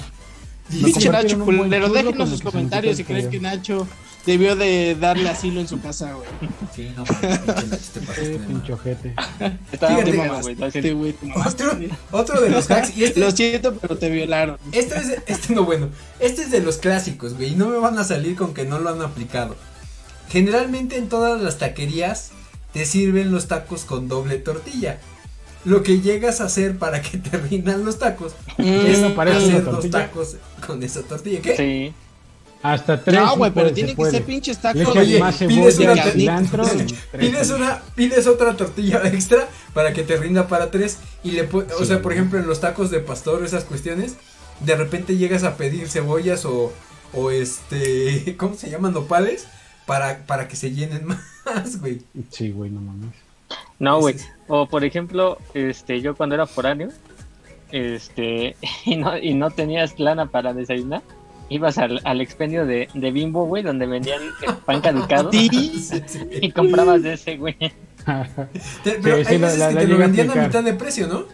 [0.71, 1.87] Me Pinche compartieron Nacho culero.
[1.89, 3.31] churro Déjenos sus comentarios si feo.
[3.31, 3.87] que Nacho
[4.27, 6.29] debió de darle asilo en su casa, güey.
[6.75, 9.15] Sí, no pinche Eh, de pinche ojete.
[9.73, 10.55] Estaba Te bueno, güey.
[10.55, 10.99] lo mamaste, siento.
[10.99, 11.13] güey.
[11.15, 11.65] te mamaste.
[11.65, 11.79] Otro,
[12.13, 14.59] otro de los hacks, y este, Lo siento, pero te violaron.
[14.73, 15.89] este es, este no bueno,
[16.21, 18.79] este es de los clásicos, güey, y no me van a salir con que no
[18.79, 19.57] lo han aplicado.
[20.29, 22.31] Generalmente en todas las taquerías
[22.73, 24.99] te sirven los tacos con doble tortilla.
[25.65, 29.65] Lo que llegas a hacer para que te rindan los tacos es no hacer los
[29.65, 29.91] tortilla.
[30.07, 31.41] tacos con esa tortilla.
[31.41, 31.57] ¿Qué?
[31.57, 31.95] Sí.
[32.63, 33.21] Hasta tres.
[33.21, 36.65] No, sí güey, pero tiene que ser pinches tacos Oye, más pides cebolla, una- cilantro.
[36.65, 37.53] Pides también.
[37.55, 41.79] una, pides otra tortilla extra para que te rinda para tres y le pu- o
[41.79, 44.17] Sí, sea, por ejemplo, en los tacos de pastor, esas cuestiones,
[44.61, 46.73] de repente llegas a pedir cebollas o,
[47.13, 48.93] o este, ¿cómo se llaman?
[48.93, 49.47] Nopales
[49.87, 51.07] para, para que se llenen
[51.47, 52.03] más, güey.
[52.31, 53.15] Sí, güey, no mames.
[53.79, 54.17] No, güey.
[54.49, 56.89] O por ejemplo, este, yo cuando era foráneo,
[57.71, 61.03] este, y no, y no tenías lana para desayunar,
[61.49, 65.49] ibas al, al expendio de, de Bimbo, güey, donde vendían el pan caducado Sí.
[65.81, 66.19] Sí, sí.
[66.43, 67.57] y comprabas de ese, güey.
[68.85, 71.25] Pero hay veces la- que la te lo a vendían a mitad de precio, ¿no?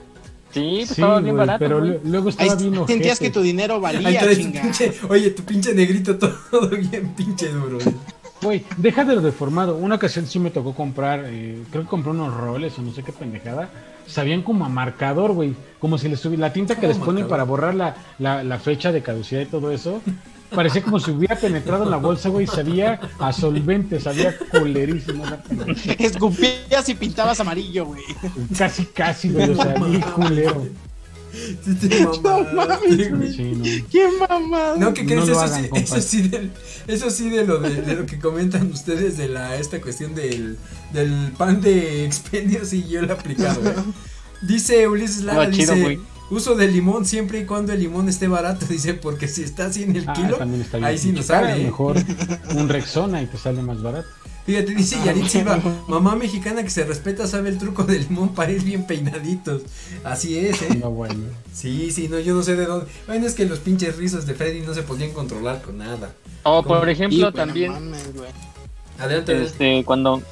[0.52, 1.58] Sí, pues Sí, estaba bien güey, barato.
[1.58, 1.98] pero güey.
[2.04, 3.30] luego Ahí estaba bien sentías que ojete.
[3.30, 4.62] tu dinero Ahí valía, traes tu chinga.
[4.62, 6.16] pinche, oye, tu pinche negrito
[6.50, 7.78] todo bien pinche duro.
[7.82, 7.94] güey.
[8.42, 9.76] Güey, deja de lo deformado.
[9.76, 13.02] Una ocasión sí me tocó comprar, eh, creo que compré unos roles o no sé
[13.02, 13.68] qué pendejada.
[14.06, 15.54] Sabían como a marcador, güey.
[15.78, 18.92] Como si les la tinta que ¿Cómo les ponen para borrar la, la, la fecha
[18.92, 20.00] de caducidad y todo eso.
[20.54, 22.46] Parecía como si hubiera penetrado en la bolsa, güey.
[22.46, 25.24] Sabía a solvente, sabía culerísimo.
[25.98, 28.02] Escupías y pintabas amarillo, güey.
[28.56, 29.50] Casi, casi, güey.
[29.50, 30.66] O sea, bien culero.
[32.00, 32.12] No.
[33.90, 34.76] ¡Qué mamada!
[34.76, 35.26] No, ¿qué crees?
[35.26, 36.50] No eso, hagan, sí, eso sí, del-
[36.86, 40.58] eso sí de lo de, de lo que comentan ustedes de la esta cuestión del,
[40.92, 43.60] del pan de expendio, sí, yo lo he aplicado.
[43.68, 43.74] ¿eh?
[44.42, 48.66] Dice Ulises Lara, chido, dice, uso de limón siempre y cuando el limón esté barato,
[48.70, 50.38] dice, porque si está así en el Ah, kilo,
[50.86, 51.64] ahí sí nos sale.
[51.64, 51.96] Mejor
[52.54, 54.08] un Rexona y te sale más barato.
[54.46, 58.52] Fíjate, dice Yarit Silva, mamá mexicana que se respeta sabe el truco del limón para
[58.52, 59.62] ir bien peinaditos.
[60.04, 60.78] Así es, ¿eh?
[60.80, 61.14] No, bueno.
[61.52, 62.86] Sí, sí, no, yo no sé de dónde.
[63.06, 66.12] Bueno, es que los pinches rizos de Freddy no se podían controlar con nada.
[66.42, 68.04] O por ejemplo, también, mames,
[68.98, 69.44] adelante.
[69.44, 70.22] este, cuando,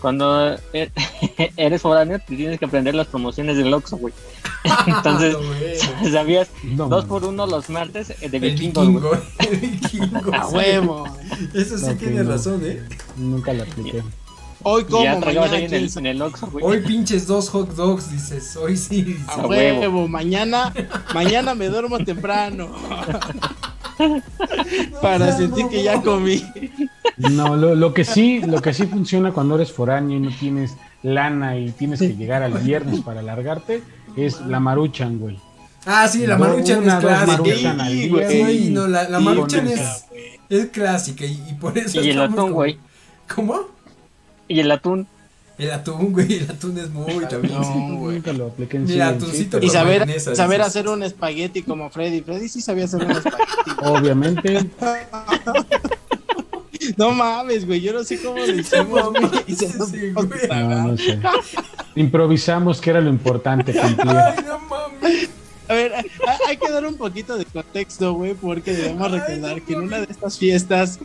[0.00, 0.90] cuando e-
[1.56, 4.14] eres foráneo, te tienes que aprender las promociones del Oxxo, güey.
[4.86, 5.36] Entonces,
[6.12, 9.00] sabías No, dos por uno los martes eh, de El vikingos, güey.
[9.00, 9.18] vikingo,
[9.50, 10.34] el vikingo.
[10.34, 10.54] A sí.
[10.54, 11.04] huevo.
[11.54, 12.32] Eso sí tienes no.
[12.32, 12.82] razón, ¿eh?
[13.16, 14.02] Nunca la apliqué.
[14.68, 16.64] Hoy como, ya mañana ahí en el, en el Oxxo, güey.
[16.64, 18.56] Hoy pinches dos hot dogs, dices.
[18.56, 19.02] Hoy sí.
[19.02, 19.28] dices.
[19.28, 20.08] A A huevo, huevo.
[20.08, 20.72] mañana,
[21.14, 22.70] mañana me duermo temprano.
[25.02, 26.42] Para sentir que ya comí.
[27.16, 30.76] No, lo, lo que sí, lo que sí funciona cuando eres foráneo y no tienes
[31.02, 33.82] lana y tienes que llegar al viernes para largarte
[34.16, 35.38] es la maruchan, güey.
[35.86, 37.42] Ah, sí, la No, maruchan una, es clásica.
[37.42, 40.04] día, no, la, la maruchan es,
[40.48, 42.78] es clásica y, y por eso Y el atún, como- güey.
[43.34, 43.60] ¿Cómo?
[44.48, 45.06] Y el atún.
[45.58, 47.54] El atún, güey, el atún es muy también.
[47.54, 48.16] No, güey.
[48.16, 50.68] Nunca lo apliqué en sí, atuncito Y saber, mayonesa, saber dices.
[50.68, 52.20] hacer un espagueti como Freddy.
[52.20, 53.42] Freddy sí sabía hacer un espagueti.
[53.82, 54.70] Obviamente,
[56.96, 57.80] No mames, güey.
[57.80, 59.56] Yo no sé cómo lo hicimos, güey.
[59.56, 59.66] Sí,
[60.12, 60.48] güey.
[60.48, 61.18] no, no sé.
[61.94, 64.16] Improvisamos que era lo importante, cumplir.
[64.16, 65.30] Ay, no mames.
[65.68, 65.92] A ver,
[66.46, 69.80] hay, que dar un poquito de contexto, güey, porque debemos Ay, recordar no que en
[69.80, 71.00] una de estas fiestas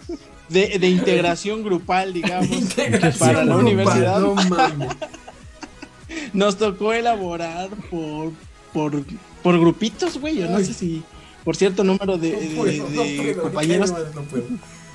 [0.51, 4.19] de, de integración grupal, digamos, Integración para la grupal, universidad.
[4.19, 4.89] No mames.
[6.33, 8.31] nos tocó elaborar por,
[8.73, 9.03] por,
[9.43, 10.37] por grupitos, güey.
[10.37, 11.03] Yo no sé si
[11.43, 14.43] por cierto número de, No de- puedo, no de puedo, compañeros no puedo.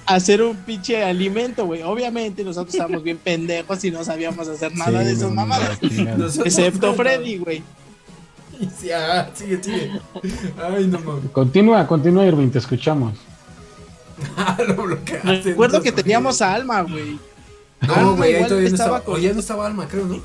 [0.06, 1.82] hacer un pinche alimento, güey.
[1.82, 5.78] Obviamente nosotros estábamos bien pendejos y no sabíamos hacer nada Sí, de esas mamadas.
[6.44, 6.94] Excepto.
[6.94, 7.62] Freddy, güey.
[8.80, 9.90] Sí, ah, sigue, sigue.
[10.56, 11.30] Ay, no mames.
[11.30, 13.12] Continúa, continúa, Irving, te escuchamos.
[14.68, 15.42] Lo bloqueaste.
[15.50, 17.18] Recuerdo no que teníamos a Alma, güey.
[17.86, 19.04] No, Alma güey, ahí igual todavía no estaba estaba.
[19.04, 20.22] con- O ya no estaba Alma, creo, ¿no?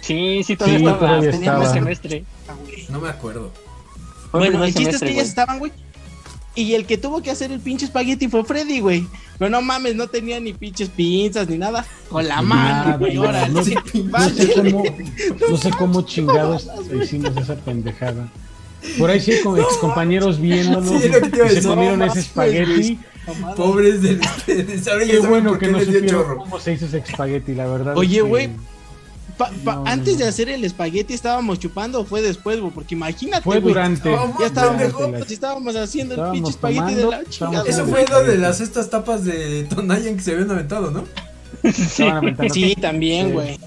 [0.00, 0.98] Sí, sí, todavía Sí, estaba.
[0.98, 1.72] todavía primer estaba.
[1.72, 2.24] semestre.
[2.90, 3.50] No me acuerdo.
[4.32, 5.72] Bueno, el chiste es que ellas estaban, güey.
[6.56, 9.06] Y el que tuvo que hacer el pinche espagueti fue Freddy, güey.
[9.38, 11.84] Pero no mames, no tenía ni pinches pinzas ni nada.
[12.08, 13.14] Con la mano, güey.
[13.16, 13.74] no, no, No sé
[14.54, 14.84] cómo,
[15.50, 16.68] no sé cómo chingados
[17.02, 18.28] hicimos esa pendejada.
[18.98, 22.98] Por ahí sí hay con ex compañeros viéndonos Sí, y se comieron No ese espagueti.
[23.56, 24.86] Pobres de ustedes.
[24.88, 26.36] Ahora Qué bueno que no supieron chorro.
[26.38, 27.96] cómo se hizo ese espagueti, la verdad.
[27.96, 28.50] Oye, güey,
[29.36, 30.20] Pa- pa- No, antes no.
[30.20, 34.08] de hacer el espagueti estábamos chupando o fue después, güey, porque imagínate, Fue durante.
[34.38, 34.82] Ya estábamos
[35.28, 37.64] y estábamos haciendo el pinche espagueti de la chingada.
[37.68, 41.04] Eso fue lo de las estas tapas de Tonayan que se habían aventado, ¿no?
[41.72, 43.32] Sí, también, Sí.
[43.32, 43.58] güey.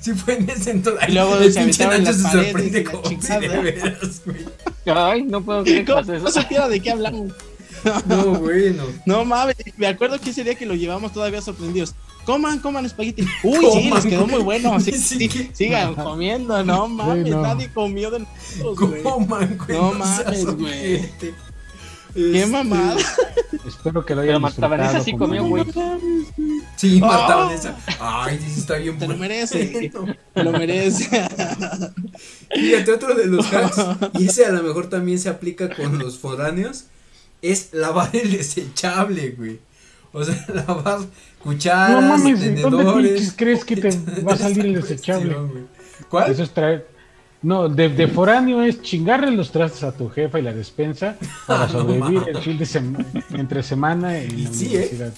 [0.00, 1.08] Sí fue en ese entonces.
[1.08, 3.40] Y luego el se pinche aventaron se sorprende como si chingada.
[3.40, 4.36] de veras, güey.
[4.94, 6.24] Ay, no puedo creer que ¿Cómo pasó eso.
[6.24, 7.32] no supiera de qué hablamos?
[8.06, 8.84] No, bueno.
[9.06, 11.94] No mames, me acuerdo que ese día que lo llevamos todavía sorprendidos.
[12.24, 13.22] Coman, coman espagueti.
[13.42, 14.34] Uy, sí, les quedó güey.
[14.34, 14.78] muy bueno.
[14.80, 17.42] Sí, Sí, sigan comiendo, no mames, no.
[17.42, 19.02] nadie comió de nosotros.
[19.02, 19.78] Coman, güey.
[19.78, 21.10] No mames, güey.
[22.14, 22.96] Qué Este, mamada.
[23.66, 24.70] Espero que lo Pero hayan Marta disfrutado.
[24.88, 25.64] Vanessa sí comió, güey.
[26.76, 27.44] Sí, Marta Oh.
[27.46, 27.76] Vanessa.
[28.00, 29.90] Ay, sí, está bien Te lo merece,
[30.34, 31.08] te lo merece.
[32.54, 33.76] Fíjate, otro de los hacks,
[34.18, 36.84] y ese a lo mejor también se aplica con los foráneos,
[37.42, 39.58] es lavar el desechable, güey.
[40.12, 41.00] O sea, lavar
[41.42, 42.84] cucharas, No mames, tenedores.
[42.84, 43.90] ¿dónde crees que te
[44.26, 45.34] va a salir el desechable?
[45.34, 45.68] Cuestión.
[46.08, 46.30] ¿Cuál?
[46.32, 46.88] Eso es traer.
[47.40, 51.16] No, de, de foráneo es chingarle los trastes a tu jefa y la despensa
[51.46, 54.68] para no sobrevivir el fin de semana, entre semana en la Sí, ¿eh?
[54.70, 55.12] universidad.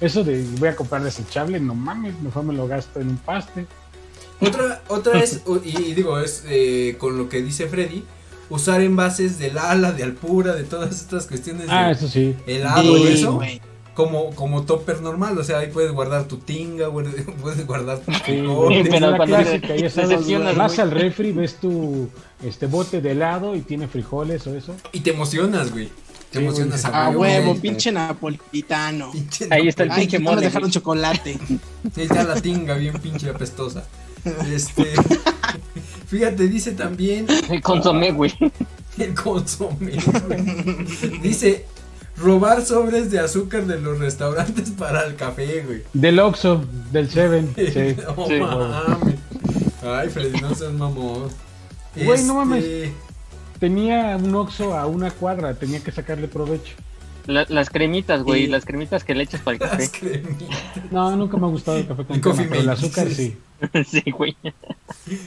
[0.00, 3.66] Eso de voy a comprar desechable, no mames, mejor me lo gasto en un paste.
[4.40, 8.04] Otra, otra es, y, y digo, es eh, con lo que dice Freddy,
[8.50, 12.34] usar envases de Lala, de Alpura, de todas estas cuestiones Ah, de eso sí.
[12.46, 13.40] helado y Sí, eso,
[13.94, 16.88] como, como topper normal, o sea, ahí puedes guardar tu tinga,
[17.42, 18.20] puedes guardar tu Sí,
[18.88, 22.08] pero cuando clásica, te vas al refri, ves tu
[22.44, 24.74] este bote de helado y tiene frijoles o eso.
[24.92, 25.88] y te emocionas, güey.
[26.30, 26.94] Te Sí, emocionas güey.
[26.94, 27.60] A huevo, huevo, güey.
[27.60, 29.10] pinche napolitano.
[29.12, 30.42] Pinche Ahí está el pinche mole.
[30.42, 31.38] dejaron chocolate.
[31.96, 33.84] Ahí está la tinga bien pinche apestosa.
[34.52, 34.92] Este,
[36.08, 37.60] fíjate, dice también güey.
[37.60, 38.34] Consomé, güey.
[38.98, 39.92] el consomé.
[40.26, 41.20] güey.
[41.22, 41.64] Dice
[42.16, 45.82] robar sobres de azúcar de los restaurantes para el café, güey.
[45.92, 47.52] Del Oxxo, del Seven.
[47.56, 47.96] Sí.
[48.16, 48.40] no Sí.
[48.40, 49.14] mames.
[49.84, 51.28] Ay, Freddy, no seas mamón.
[51.94, 52.64] Güey, no mames.
[52.64, 52.92] Este,
[53.60, 56.74] Tenía un Oxxo a una cuadra, tenía que sacarle provecho.
[57.26, 58.42] La- las cremitas, güey.
[58.44, 58.46] Sí.
[58.48, 59.90] Las cremitas que le echas para el Las café.
[60.00, 60.48] cremitas.
[60.90, 63.36] No, nunca me ha gustado el café con El Coffee crema, pero el azúcar sí.
[63.90, 64.36] sí, güey.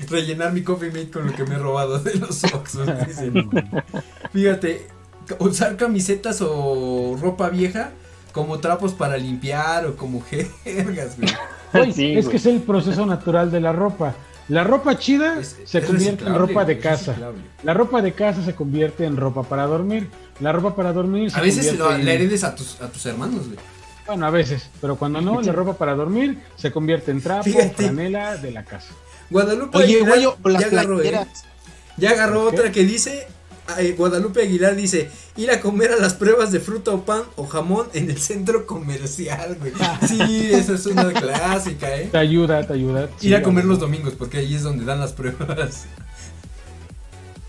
[0.09, 2.87] Rellenar mi coffee mate con lo que me he robado de los Oxxos.
[3.07, 3.31] dice.
[4.33, 4.87] Fíjate,
[5.39, 7.91] usar camisetas o ropa vieja
[8.31, 10.21] como trapos para limpiar o como
[10.63, 11.33] jergas, güey.
[11.73, 12.31] Güey, Sí, es güey.
[12.31, 14.15] que es el proceso natural de la ropa.
[14.49, 17.15] La ropa chida Es- se convierte en ropa de casa.
[17.63, 20.09] La ropa de casa se convierte en ropa para dormir.
[20.41, 22.89] La ropa para dormir se A veces convierte lo, en- la heredes a tus, a
[22.91, 23.57] tus hermanos, güey.
[24.11, 27.85] Bueno, a veces, pero cuando no, la ropa para dormir se convierte en trapo, Fíjate.
[27.85, 28.89] franela de la casa.
[29.29, 31.27] Guadalupe Oye, Aguilar güey, o las ya agarró, ¿eh?
[31.95, 32.55] Ya agarró ¿Qué?
[32.57, 33.25] otra que dice,
[33.77, 37.45] eh, Guadalupe Aguilar dice, ir a comer a las pruebas de fruta o pan o
[37.47, 39.71] jamón en el centro comercial, güey.
[40.09, 42.09] Sí, esa es una clásica, ¿eh?
[42.11, 43.03] Te ayuda, te ayuda.
[43.03, 45.85] Ir Sí, a comer los domingos, porque ahí es donde dan las pruebas.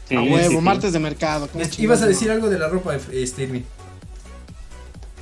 [0.08, 0.64] Sí, a huevo, sí.
[0.64, 1.48] martes de mercado.
[1.48, 2.08] ¿cómo Ibas a no?
[2.08, 3.62] decir algo de la ropa, este, Irving.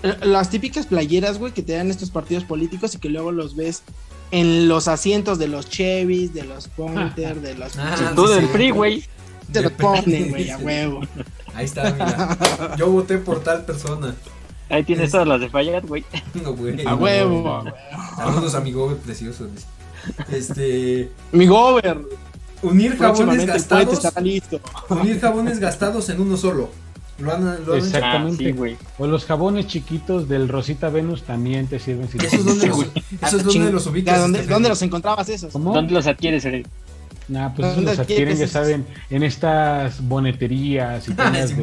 [0.02, 3.82] Las típicas playeras, güey, que te dan estos partidos políticos y que luego los ves
[4.30, 7.72] en los asientos de los Chevys, de los Pointer, de los...
[7.78, 9.04] Ah, del free, güey.
[9.52, 11.00] Te lo ponen, güey, a huevo.
[11.54, 12.76] Ahí está, mira.
[12.78, 14.14] Yo voté por tal persona.
[14.68, 16.04] Ahí tienes todas las de Fallat, güey.
[16.42, 16.86] No, güey.
[16.86, 17.64] A huevo.
[18.16, 19.48] Saludos a mi gober precioso.
[20.30, 21.10] Este.
[21.32, 22.00] Mi gober.
[22.62, 24.00] Unir jabones gastados.
[24.22, 24.60] listo.
[24.88, 26.70] Unir jabones gastados en uno solo.
[27.20, 27.72] Lo han, lo han hecho.
[27.72, 28.54] Ah, Exactamente.
[28.54, 28.76] sí.
[28.98, 32.08] O los jabones chiquitos del Rosita Venus también te sirven.
[32.08, 32.86] si ¿Esos dónde los,
[33.22, 34.20] esos dónde los ubicas?
[34.20, 35.52] ¿Dónde, este, ¿Dónde los encontrabas esos?
[35.52, 35.72] ¿Cómo?
[35.74, 36.66] ¿Dónde los adquieres, Eric?
[37.30, 41.62] Nah, pues esos ¿Dónde los adquieren, ya saben, en estas boneterías y tiendas de,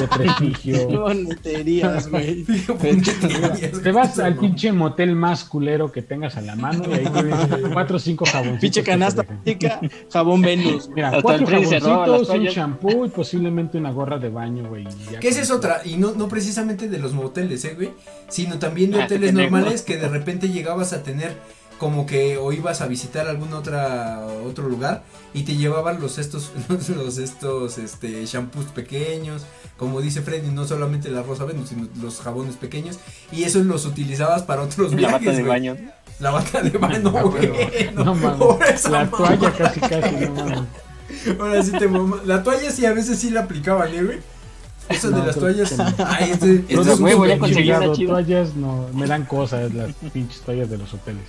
[0.00, 0.88] de prestigio.
[1.00, 2.44] Boneterías, güey.
[3.82, 7.36] Te vas al pinche motel más culero que tengas a la mano y ahí tienes
[7.72, 8.60] cuatro o cinco jaboncitos.
[8.60, 9.80] Pinche canasta chica,
[10.12, 10.88] jabón Venus.
[10.94, 14.86] Mira, Hasta cuatro jaboncitos, un shampoo y posiblemente una gorra de baño, güey.
[15.20, 15.56] Que esa es eso.
[15.56, 17.90] otra, y no, no precisamente de los moteles, eh, güey,
[18.28, 21.34] sino también de Ah, hoteles normales que de repente llegabas a tener
[21.80, 25.02] como que o ibas a visitar algún otra otro lugar
[25.34, 26.52] y te llevaban los estos
[26.94, 29.46] los estos este shampoos pequeños,
[29.78, 32.98] como dice Freddy, no solamente la rosa Venus, sino los jabones pequeños
[33.32, 35.76] y esos los utilizabas para otros La viajes, bata de baño.
[36.20, 37.46] La bata de baño, Ah, güey.
[37.48, 37.90] güey.
[37.94, 38.84] No, No mames.
[38.90, 39.16] La mamá.
[39.16, 40.60] toalla casi, casi, no mames.
[41.40, 44.18] Ahora sí te mama- La toalla sí a veces sí la aplicaban, ¿eh, güey?
[44.90, 45.78] Eso de No, las creo toallas.
[45.78, 45.84] no.
[46.06, 47.84] Ay, este, este Producto es un chingado.
[47.86, 48.08] una chida.
[48.10, 51.24] toallas no, me dan cosas las pinches toallas de los hoteles.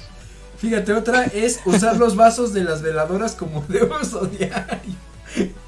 [0.62, 4.93] Fíjate, otra es usar los vasos de las veladoras como de uso diario.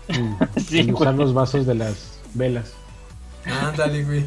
[0.08, 2.72] Mm, Sí, sin usar los vasos de las velas.
[3.46, 4.26] Ándale, güey.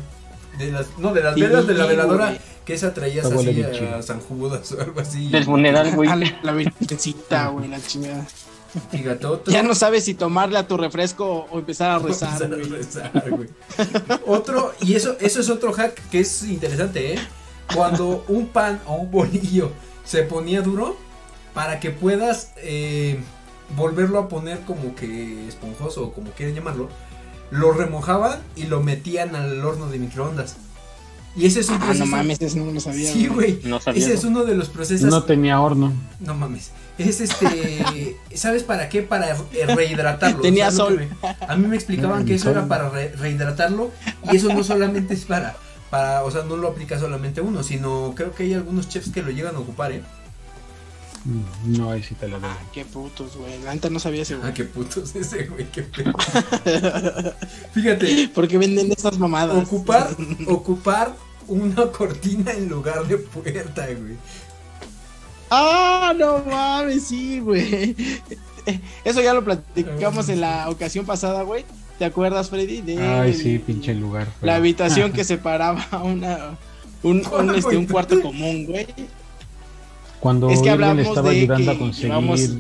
[0.59, 2.41] De las, no, de las Sí, velas de la veladora, güey.
[2.65, 4.03] que esa traías así a.
[4.03, 5.29] San Judas o algo así.
[5.29, 6.09] Del funeral, güey.
[6.11, 8.27] A la, la virgencita, güey, la chingada.
[8.91, 9.53] Fíjate, otro.
[9.53, 13.31] Ya no sabes si tomarle a tu refresco o empezar a rezar, Empezar a rezar,
[13.31, 13.49] güey.
[14.27, 17.19] Otro, y eso, eso es otro hack que es interesante, ¿eh?
[17.75, 19.71] Cuando un pan o un bolillo
[20.07, 20.97] se ponía duro,
[21.53, 23.19] para que puedas eh,
[23.77, 26.89] volverlo a poner como que esponjoso o como quieran llamarlo,
[27.51, 30.57] lo remojaban y lo metían al horno de microondas.
[31.37, 32.07] Y ese es un Ah, proceso.
[32.07, 33.13] no mames, eso no lo sabía.
[33.13, 33.61] Sí, güey.
[33.65, 34.03] No sabía.
[34.03, 35.11] Ese es uno de los procesos.
[35.11, 35.93] No tenía horno.
[36.19, 36.71] No mames.
[36.97, 38.17] Es este.
[38.35, 39.03] ¿Sabes para qué?
[39.03, 40.41] Para eh, rehidratarlo.
[40.41, 41.07] Tenía O sea, lo sol.
[41.21, 42.53] me- a mí me explicaban No, que eso sol.
[42.55, 43.91] era para re- rehidratarlo.
[44.33, 45.57] Y eso no solamente es para.
[45.97, 47.63] Para o sea, no lo aplica solamente uno.
[47.63, 50.03] Sino creo que hay algunos chefs que lo llegan a ocupar, ¿eh?
[51.25, 52.51] Mm, No, ahí sí te la doy.
[52.73, 53.61] Qué putos, güey.
[53.63, 54.55] La neta no sabía ese, Ah, güey.
[54.55, 56.13] qué putos ese, güey, qué pedo.
[57.75, 59.57] Fíjate, ¿Por qué venden estas mamadas?
[59.67, 60.09] ocupar,
[60.47, 61.15] ocupar
[61.49, 64.17] una cortina en lugar de puerta, güey.
[65.51, 67.95] Ah, no mames, sí, güey.
[69.05, 71.65] Eso ya lo platicamos en la ocasión pasada, güey.
[71.99, 72.83] ¿Te acuerdas, Freddy?
[72.83, 74.29] De Ay, sí, pinche lugar.
[74.43, 76.59] La habitación que separaba una,
[77.03, 78.87] un, un, este, un cuarto común, güey.
[80.21, 82.51] Cuando Es que le estaba de ayudando que a conseguir llevamos-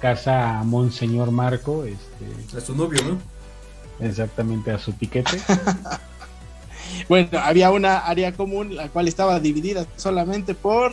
[0.00, 3.18] casa a Monseñor Marco, este, A su novio, ¿no?
[4.06, 5.36] exactamente a su piquete.
[7.08, 10.92] Bueno, había una área común, la cual estaba dividida solamente por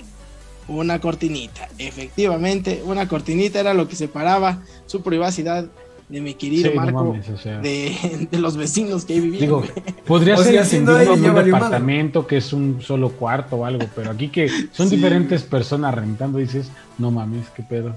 [0.68, 1.70] una cortinita.
[1.80, 5.66] Efectivamente, una cortinita era lo que separaba su privacidad
[6.10, 7.60] de mi querido Sí, no Marco mames, o sea.
[7.60, 9.42] de, de los vecinos que ahí vivían.
[9.42, 9.64] Digo,
[10.06, 11.44] podría O ser siendo en un madre.
[11.46, 14.96] departamento que es un solo cuarto o algo, pero aquí que son Sí.
[14.96, 17.94] diferentes personas rentando, dices, no mames, qué pedo.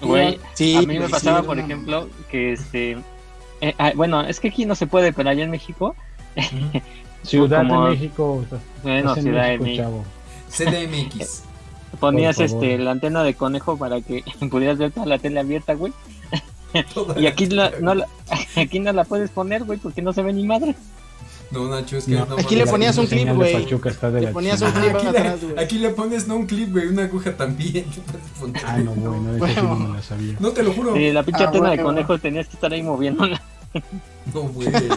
[0.00, 2.98] Güey, Sí, a mí me pasaba, sí, por no, ejemplo, que este.
[3.60, 5.94] eh, ah, bueno, es que aquí no se puede, pero allá en México,
[7.22, 8.44] Ciudad Como- de México,
[8.82, 10.04] bueno, Ciudad de México.
[10.48, 11.44] CDMX.
[12.00, 15.92] ponías este la antena de conejo para que pudieras ver toda la tele abierta, güey.
[17.16, 18.06] Y aquí la- no la,
[18.56, 20.74] aquí no la puedes poner, güey, porque no se ve ni madre.
[21.50, 22.24] No, Nacho, es que No.
[22.24, 23.66] no Aquí le ponías un clip, güey.
[23.66, 25.62] Le ponías un clip aquí, atrás, le, güey.
[25.64, 27.84] aquí le pones no un clip, güey, una aguja también.
[28.40, 28.62] puedes poner.
[28.66, 30.34] Ah, no, bueno, eso sí no me la sabía.
[30.40, 30.96] No te lo juro.
[30.96, 31.88] Y la pinche Ah, antena de huevo.
[31.90, 33.40] conejo tenías que estar ahí moviéndola.
[34.32, 34.68] No, güey.
[34.70, 34.96] no.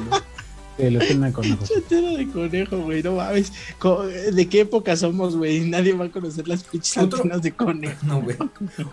[0.78, 1.72] Sí, lo tienen con ojos.
[1.76, 3.52] Antena de conejo, güey, no mames.
[4.34, 5.62] ¿De qué época somos, güey?
[5.70, 7.96] Nadie va a conocer las pinches Otro- antenas de conejo.
[8.06, 8.36] No, güey.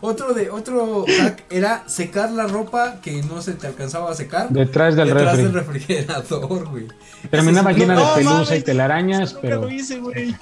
[0.01, 4.49] Otro de otro hack era secar la ropa que no se te alcanzaba a secar
[4.51, 5.43] Detrás del detrás refri.
[5.45, 6.87] del refrigerador, güey.
[7.30, 10.35] Terminaba llena No, de pelusa y telarañas, Nunca pero lo hice, güey.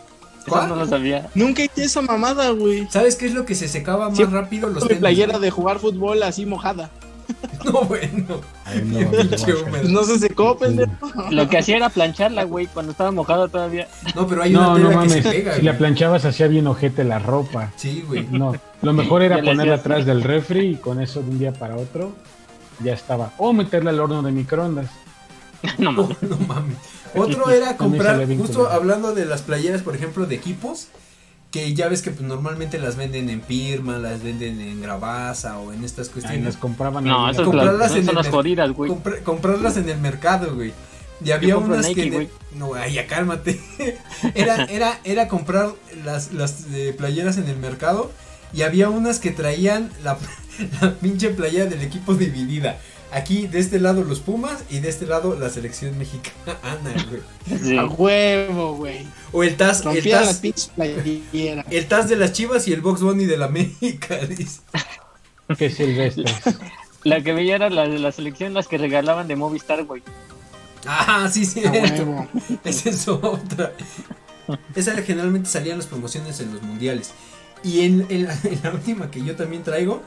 [0.49, 0.69] ¿Cuál?
[0.69, 1.29] no lo sabía.
[1.35, 2.87] Nunca hice esa mamada, güey.
[2.91, 5.01] ¿Sabes qué es lo que se secaba más Siempre rápido los Mi tenis?
[5.01, 6.91] playera de jugar fútbol así mojada.
[7.65, 8.41] No, bueno.
[8.65, 9.11] Ay, no.
[9.11, 10.91] Pues no se secó, pendejo.
[11.31, 13.87] Lo que hacía era plancharla, güey, cuando estaba mojada todavía.
[14.15, 15.13] No, pero hay No, una no tela que mames.
[15.13, 15.79] se pega, si la güey.
[15.79, 17.71] planchabas hacía bien ojete la ropa.
[17.77, 18.27] Sí, güey.
[18.31, 21.77] No, lo mejor era ponerla atrás del refri y con eso de un día para
[21.77, 22.13] otro
[22.83, 23.33] ya estaba.
[23.39, 24.87] O meterla al horno de microondas.
[25.79, 26.23] No No, mames.
[26.23, 26.77] no mames.
[27.15, 30.89] Otro era comprar, justo hablando de las playeras, por ejemplo, de equipos,
[31.51, 35.73] que ya ves que pues, normalmente las venden en Pirma, las venden en Grabasa o
[35.73, 36.45] en estas Ahí cuestiones.
[36.45, 37.05] las compraban.
[37.05, 38.91] No, esas Comprarlas las- en son el las jodidas, güey.
[38.91, 40.73] Compra- comprarlas en el mercado, güey.
[41.25, 42.31] Y había unas Nike, que...
[42.57, 43.61] No, ay, ya cálmate.
[44.35, 45.71] era, era, era comprar
[46.05, 48.11] las, las eh, playeras en el mercado
[48.55, 50.17] y había unas que traían la,
[50.81, 52.79] la pinche playera del equipo dividida.
[53.13, 56.55] Aquí de este lado los Pumas y de este lado la selección mexicana,
[57.11, 57.59] güey.
[57.61, 57.77] Sí.
[57.77, 59.05] A huevo, güey.
[59.33, 60.41] O el Taz, el playeras.
[61.71, 64.61] el Taz de las Chivas y el Box Bunny de la América, dice.
[65.59, 66.33] Qué silvestres.
[67.03, 70.03] La que veía era la de la selección, las que regalaban de Movistar, güey.
[70.87, 71.63] Ah, sí, sí.
[72.65, 73.73] Esa es otra.
[74.75, 77.13] Esa generalmente salían las promociones en los mundiales.
[77.65, 80.03] Y en, en la, en la última que yo también traigo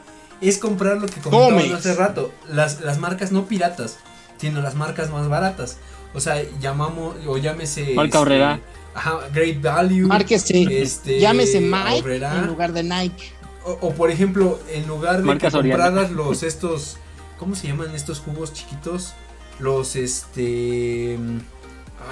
[0.50, 2.32] es comprar lo que comentábamos hace rato.
[2.50, 3.98] Las, las marcas no piratas,
[4.38, 5.78] sino las marcas más baratas.
[6.14, 7.94] O sea, llamamos, o llámese.
[7.94, 8.60] Marca Aurrera.
[8.94, 10.08] Ajá, Great Value.
[10.08, 10.82] Márquese.
[10.82, 13.32] Este, Llámese Mike en lugar de Nike.
[13.66, 16.98] O, o, por ejemplo, en lugar de Marca que compraras los estos,
[17.40, 19.14] ¿cómo se llaman estos jugos chiquitos?
[19.60, 21.18] Los este,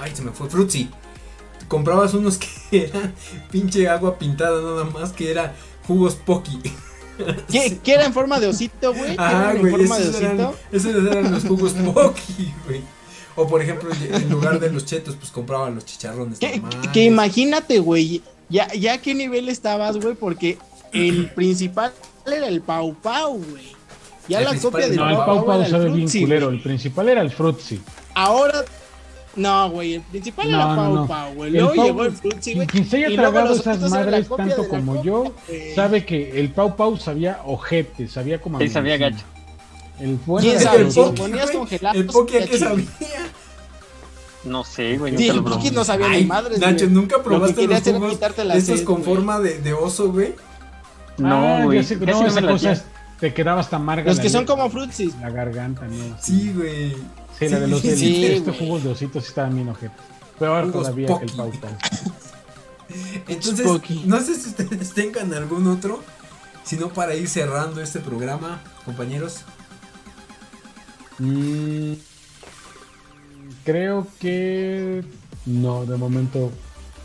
[0.02, 0.90] ay, se me fue, Fruitsy.
[1.68, 2.38] Comprabas unos
[2.72, 3.14] que eran
[3.52, 5.54] pinche agua pintada nada más, que era
[5.86, 6.60] jugos Pocky.
[7.52, 9.12] ¿Qué, qué era en forma de osito, güey?
[9.12, 10.60] ¿Qué Ah, güey, forma de esos eran, osito?
[10.72, 12.82] esos eran los jugos Pocky, güey.
[13.36, 16.40] O por ejemplo, en lugar de los chetos, pues compraban los chicharrones.
[16.40, 18.22] Que, imagínate, güey.
[18.50, 20.58] Ya, ya a qué nivel estabas, güey, porque
[20.92, 21.94] el principal
[22.26, 23.72] era el Pau Pau, güey.
[24.28, 26.10] Ya El la copia del No, el Pau Pau Pau Pau era el sabe bien
[26.10, 26.50] culero.
[26.50, 27.82] El principal era el Fruitsy.
[28.14, 28.64] Ahora,
[29.36, 31.08] no, güey, el principal No, era no, Pau no.
[31.08, 31.52] Pau, güey.
[31.52, 32.68] Luego Pau- llegó el Fruitsy, güey.
[32.68, 35.34] Quien se haya tragado esas madres tanto como copia, yo,
[35.76, 39.24] sabe que el Pau Pau sabía ojete, sabía como Sí, sabía gacho.
[40.00, 40.82] El bueno ¿Quién sabe?
[40.82, 42.86] el ponías congelado, El Pocky, ¿a sabía qué sabía?
[44.44, 45.44] No sé, güey, Sí, el.
[45.44, 46.90] Pocky no sabía Ay, ni madres, Nacho, güey.
[46.90, 50.34] ¿nunca Lo que probaste los jugos la estos sed, con forma de, de oso, güey?
[51.20, 51.80] No, Ah, güey.
[52.00, 52.72] no, no esa me la cosa hacía.
[52.72, 52.86] es-
[53.20, 54.10] te quedaba hasta amarga.
[54.10, 55.14] Los que son como Fruitsy.
[55.22, 56.18] La garganta, ¿no?
[56.20, 56.96] Sí, güey.
[57.48, 59.98] Sí, la de los Sí, de sí, estos jugos de ositos sí estaban bien ojetes.
[60.38, 61.32] Peor Jugos todavía que el.
[61.32, 61.72] Pau Pau.
[63.28, 64.04] Entonces, Spooky.
[64.06, 66.04] no sé si ustedes tengan algún otro,
[66.64, 69.42] sino para ir cerrando este programa, compañeros.
[71.18, 71.94] Mm,
[73.64, 75.04] creo que
[75.46, 76.52] no, de momento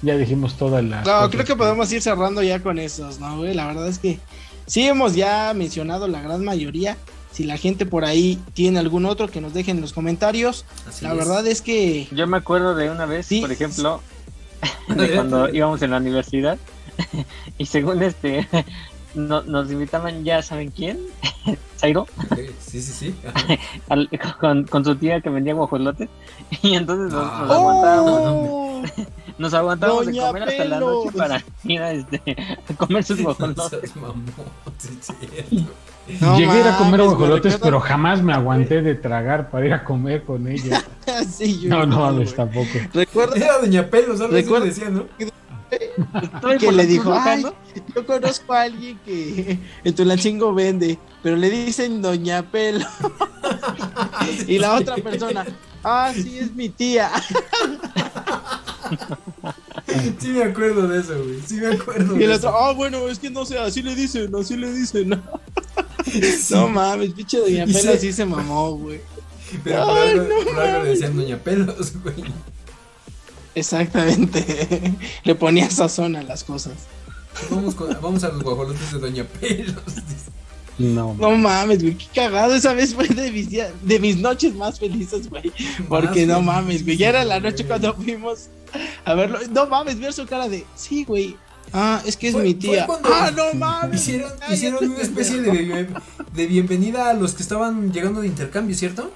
[0.03, 1.07] ya dijimos todas las.
[1.07, 3.55] No, creo que podemos ir cerrando ya con esos, ¿no, güey?
[3.55, 4.20] La verdad es que
[4.66, 6.99] sí hemos ya mencionado la gran mayoría.
[7.37, 10.64] Si la gente por ahí tiene algún otro, que nos dejen en los comentarios.
[10.89, 11.18] Así la es.
[11.18, 13.43] verdad es que Yo me acuerdo de una vez, Sí.
[13.43, 14.01] por ejemplo,
[14.89, 16.57] de cuando íbamos en la universidad
[17.59, 18.49] y según este
[19.14, 20.99] no- nos invitaban ya saben quién,
[21.78, 22.07] Zairo,
[22.59, 23.14] Sí, sí, sí.
[23.91, 24.09] al-
[24.41, 26.09] con, con su tía que vendía guajolotes
[26.62, 27.41] y entonces nos, Ah.
[27.43, 28.82] nos aguantábamos, ¡Oh!
[29.37, 32.37] nos aguantábamos de comer hasta la noche para ir a, este,
[32.70, 33.93] a comer sus guajolotes.
[34.78, 35.66] Seas
[36.20, 39.72] No Llegué a ir a comer guajolotes, pero jamás me aguanté de tragar para ir
[39.72, 40.82] a comer con ella.
[41.30, 42.66] Sí, yo No, no mames, tampoco.
[42.92, 45.04] Recuerda Era Doña Pelos, algo así Recuerda- decía, ¿no?
[46.59, 47.44] Que le dijo, ay,
[47.94, 52.86] yo conozco a alguien que en Tulancingo vende, pero le dicen Doña Pelo.
[54.48, 55.44] y la otra persona,
[55.84, 57.11] ah, sí, es mi tía.
[60.18, 61.41] Sí me acuerdo de eso, güey.
[61.47, 62.49] Sí me acuerdo Y de el eso.
[62.49, 65.11] otro, ah, bueno, es que no sé, así le dicen, así le dicen.
[66.51, 69.01] No, no mames, pinche Doña Y Pelo se- sí se mamó, güey.
[69.64, 72.14] Pero por Ay, algo, no por algo le decían Doña Pelos, güey.
[73.55, 74.95] Exactamente.
[75.24, 76.74] Le ponía sazón a las cosas.
[77.51, 79.74] Vamos, con- vamos a los guajolotes de Doña Pelos.
[80.78, 81.14] No.
[81.18, 82.55] No mames, güey, qué cagado.
[82.55, 85.51] Esa vez fue de mis, días- de mis noches más felices, güey.
[85.89, 86.97] Porque no mames, güey.
[86.97, 88.49] Ya era la noche cuando fuimos
[89.04, 89.38] a verlo.
[89.50, 91.36] No mames, ver su cara de, sí, güey.
[91.72, 92.86] Ah, es que es Fue- mi tía.
[93.04, 94.00] Ah, no mames.
[94.00, 95.88] Hicieron, hicieron una especie de,
[96.34, 99.10] de bienvenida a los que estaban llegando de intercambio, ¿cierto?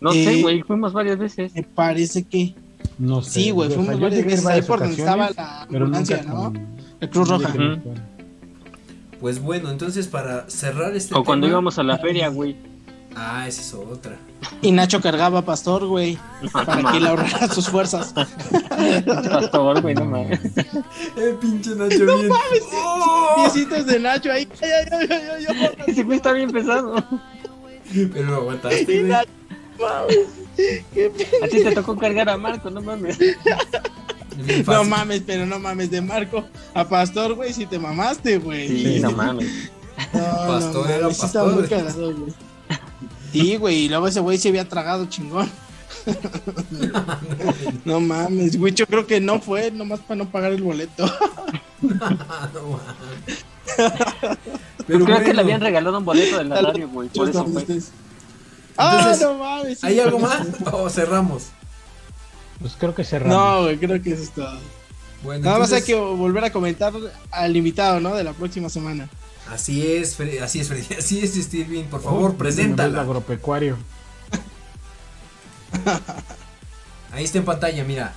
[0.00, 1.54] No Eh, sé, güey, fuimos varias veces.
[1.54, 2.54] Me parece que
[2.98, 3.30] No sé.
[3.40, 3.68] sí, güey.
[3.68, 6.34] O sea, Fuimos yo varias veces ahí por donde estaba la ambulancia, ¿no?
[6.52, 7.54] con- La Cruz Roja.
[9.20, 12.56] Pues bueno, entonces para cerrar este O cuando íbamos a la feria, güey.
[13.16, 14.16] Ah, esa es otra.
[14.62, 16.18] Y Nacho cargaba a Pastor, güey.
[16.52, 18.12] Para que le ahorrara sus fuerzas.
[18.14, 20.40] Pastor, güey, no mames.
[21.16, 22.30] Eh, pinche Nacho bien.
[22.74, 23.34] ¡Oh!
[23.36, 24.48] Piecitos de Nacho ahí.
[24.62, 25.84] Ay, ay, ay, ay, ay, ay.
[25.88, 26.94] Ese güey está bien pesado.
[27.92, 29.02] Pero lo aguantaste, Y güey.
[29.04, 29.30] Nacho,
[29.80, 30.26] mames.
[30.94, 31.12] Qué
[31.42, 33.18] A ti te tocó cargar a Marco, no mames.
[34.66, 36.44] No mames, pero no mames de Marco.
[36.74, 38.68] A Pastor, güey, si te mamaste, güey.
[38.68, 39.70] Sí, no mames.
[40.12, 41.60] No, Pastor no, era mames, sí estaba pastor.
[41.60, 42.32] muy cagado, güey.
[43.32, 45.50] Sí, güey, y luego ese güey se había tragado chingón.
[47.84, 51.04] No mames, güey, yo creo que no fue nomás para no pagar el boleto.
[51.82, 53.44] No mames.
[54.86, 57.08] Pero creo que le habían regalado un boleto de la radio, güey.
[57.08, 57.64] Por eso fue.
[58.76, 59.78] Ah, no mames.
[59.80, 59.86] sí.
[59.86, 60.46] ¿Hay algo más?
[60.72, 61.48] ¿O cerramos?
[62.60, 63.36] Pues creo que cerramos.
[63.36, 64.58] No, güey, creo que eso es todo.
[65.22, 66.92] Bueno, Nada más hay que volver a comentar
[67.30, 68.14] al invitado, ¿no?
[68.14, 69.08] De la próxima semana.
[69.50, 70.94] Así es, Fre- así es, Freddy.
[70.98, 71.86] Así es, Steven.
[71.86, 73.00] Por Oh, favor, el preséntala.
[73.00, 73.76] agropecuario.
[77.12, 78.14] Ahí está en pantalla, mira.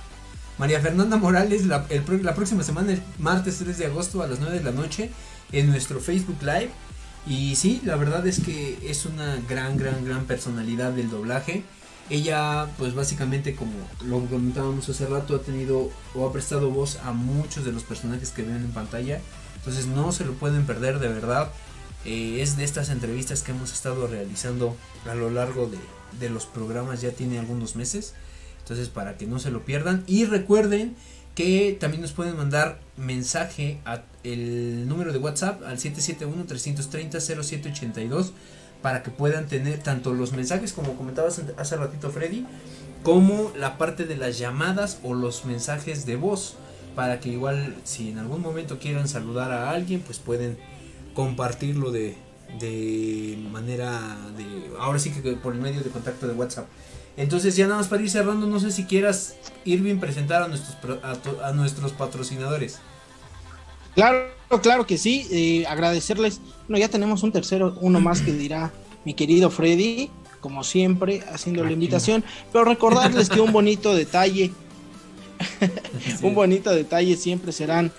[0.58, 4.26] María Fernanda Morales, la, el pro- la próxima semana, el martes 3 de agosto a
[4.26, 5.10] las 9 de la noche,
[5.50, 6.70] en nuestro Facebook Live.
[7.26, 11.64] Y sí, la verdad es que es una gran, gran, gran personalidad del doblaje.
[12.10, 13.72] Ella, pues básicamente, como
[14.04, 18.30] lo comentábamos hace rato, ha tenido o ha prestado voz a muchos de los personajes
[18.30, 19.20] que ven en pantalla.
[19.62, 21.50] Entonces no se lo pueden perder, de verdad.
[22.04, 24.76] Eh, es de estas entrevistas que hemos estado realizando
[25.08, 25.78] a lo largo de,
[26.18, 28.14] de los programas, ya tiene algunos meses.
[28.60, 30.02] Entonces, para que no se lo pierdan.
[30.06, 30.96] Y recuerden
[31.34, 38.30] que también nos pueden mandar mensaje a el número de WhatsApp al 771-330-0782
[38.82, 42.46] para que puedan tener tanto los mensajes como comentabas hace ratito Freddy,
[43.02, 46.56] como la parte de las llamadas o los mensajes de voz.
[46.94, 50.58] Para que igual si en algún momento quieran saludar a alguien, pues pueden
[51.14, 52.16] compartirlo de,
[52.60, 54.70] de manera de...
[54.78, 56.66] Ahora sí que por el medio de contacto de WhatsApp.
[57.16, 60.74] Entonces ya nada más para ir cerrando, no sé si quieras Irving presentar a nuestros
[60.76, 62.78] pro- a, to- a nuestros patrocinadores.
[63.94, 64.28] Claro,
[64.62, 65.26] claro que sí.
[65.30, 66.40] eh, agradecerles.
[66.68, 68.72] Bueno, ya tenemos un tercero, uno más que dirá
[69.04, 72.24] mi querido Freddy, como siempre, haciendo la invitación.
[72.52, 74.50] Pero recordarles que un bonito detalle,
[76.22, 77.92] un bonito detalle siempre serán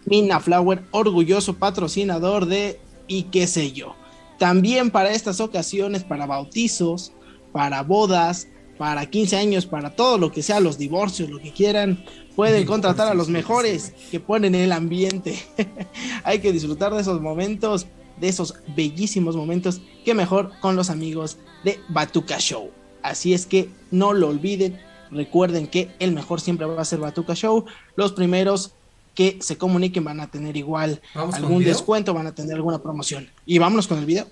[0.04, 3.94] Mina Flower, orgulloso patrocinador de y qué sé yo.
[4.38, 7.12] También para estas ocasiones, para bautizos,
[7.52, 8.48] para bodas,
[8.78, 12.04] para 15 años, para todo lo que sea, los divorcios, lo que quieran,
[12.34, 15.38] pueden contratar a los mejores que ponen el ambiente.
[16.24, 17.86] Hay que disfrutar de esos momentos,
[18.20, 22.70] de esos bellísimos momentos, que mejor con los amigos de Batuca Show.
[23.02, 24.78] Así es que no lo olviden,
[25.10, 27.64] recuerden que el mejor siempre va a ser Batuca Show.
[27.96, 28.72] Los primeros
[29.14, 33.28] que se comuniquen van a tener igual algún descuento, van a tener alguna promoción.
[33.44, 34.26] Y vámonos con el video.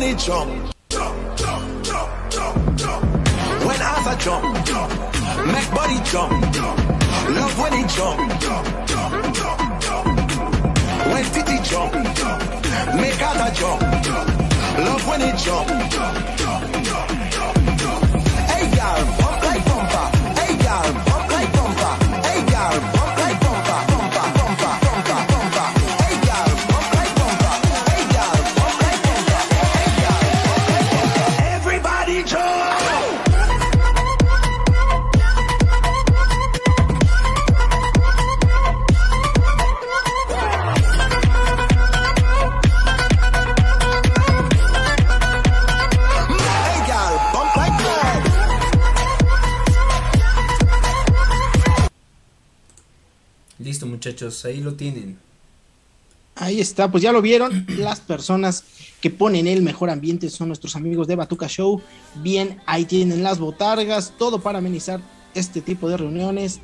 [0.00, 0.72] when jump.
[0.88, 3.04] Jump, jump, jump, jump, jump.
[3.66, 4.90] When as I jump, jump,
[5.52, 6.78] make body jump, jump.
[7.36, 10.06] Love when he jump, jump, jump, jump, jump.
[11.12, 12.40] When titty jump, jump,
[12.96, 14.28] make other jump, jump.
[14.86, 17.59] Love when he jump, jump, jump, jump, jump.
[54.20, 55.18] Muchachos, ahí lo tienen.
[56.36, 58.64] Ahí está, pues ya lo vieron, las personas
[59.00, 61.80] que ponen el mejor ambiente son nuestros amigos de Batuca Show.
[62.16, 65.00] Bien, ahí tienen las botargas, todo para amenizar
[65.34, 66.60] este tipo de reuniones.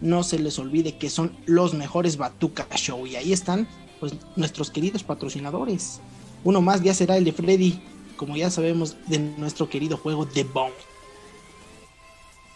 [0.00, 3.66] No se les olvide que son los mejores Batuca Show y ahí están
[4.00, 6.00] pues nuestros queridos patrocinadores.
[6.44, 7.80] Uno más ya será el de Freddy,
[8.16, 10.74] como ya sabemos de nuestro querido juego The Bone.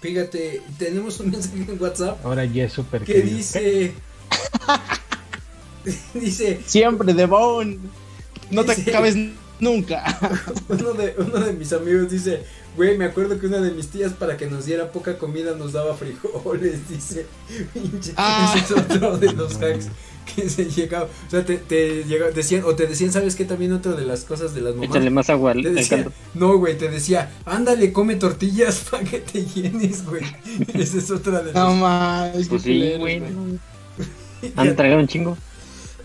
[0.03, 2.27] Fíjate, tenemos un mensaje en WhatsApp.
[2.27, 3.05] Ahora ya es súper.
[3.05, 3.95] Que dice,
[6.15, 6.61] Dice.
[6.65, 7.79] Siempre de Bone.
[8.51, 9.17] No te acabes
[9.59, 10.19] nunca.
[10.69, 12.45] uno, de, uno de mis amigos dice.
[12.77, 15.75] Güey, me acuerdo que una de mis tías para que nos diera poca comida nos
[15.75, 17.27] daba frijoles, dice.
[18.17, 18.55] Ah.
[18.57, 19.89] Ese es otro de los hacks
[20.35, 21.05] que se llegaba.
[21.05, 22.05] O sea, te, te
[22.35, 23.45] decían, o te decían, ¿sabes qué?
[23.45, 24.91] También otra de las cosas de las mamás.
[24.91, 25.55] Échale más agua
[26.35, 30.25] No, güey, te decía, ándale, come tortillas para que te llenes, güey.
[30.75, 31.55] Esa es otra de las.
[31.55, 33.23] No más, pues sí, güey.
[34.57, 35.37] Han traído un chingo.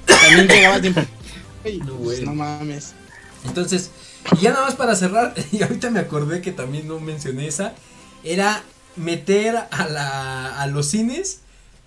[0.06, 1.02] También llegaba tiempo.
[2.24, 2.94] no, mames.
[3.46, 3.92] Entonces,
[4.42, 7.74] ya nada más para cerrar, y ahorita me acordé que también no mencioné esa,
[8.24, 8.64] era
[8.96, 11.42] meter a, la, a los cines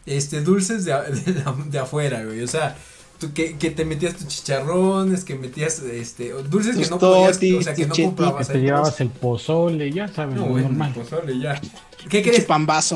[0.07, 0.93] este dulces de,
[1.67, 2.43] de, afuera, güey.
[2.43, 2.77] O sea,
[3.21, 7.63] tú, que, que, te metías tus chicharrones, que metías este dulces que no podías, o
[7.63, 8.49] sea, que no comprabas.
[8.49, 10.93] Que te llevabas el pozole, ya sabes, no, normal.
[10.97, 11.61] El pozole, ya.
[12.09, 12.47] ¿Qué crees?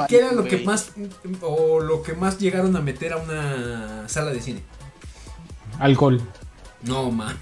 [0.09, 0.93] ¿Qué era lo que más
[1.43, 4.62] o lo que más llegaron a meter a una sala de cine?
[5.79, 6.20] Alcohol.
[6.83, 7.37] No mames.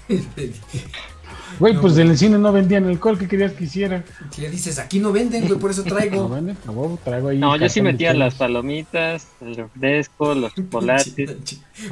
[1.59, 4.03] Güey, pues en el cine no vendían alcohol, ¿qué querías que hiciera?
[4.35, 4.79] ¿Qué dices?
[4.79, 6.27] Aquí no venden, güey, por eso traigo.
[6.27, 6.57] No venden,
[7.03, 7.37] traigo ahí.
[7.37, 11.37] No, yo sí metía las palomitas, el refresco, los chocolates.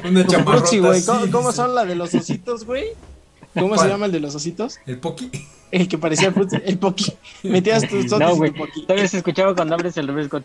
[0.04, 0.76] Una chamarrota.
[0.78, 2.86] güey, ¿Cómo, son la de los ositos, güey?
[3.54, 4.78] ¿Cómo se llama el de los ositos?
[4.86, 5.30] El poki.
[5.70, 7.12] El que parecía el, el poki.
[7.42, 8.52] Metías tus ositos No, güey.
[8.86, 10.40] Todavía se escuchaba cuando abres el refresco.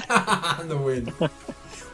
[0.68, 1.12] no, bueno.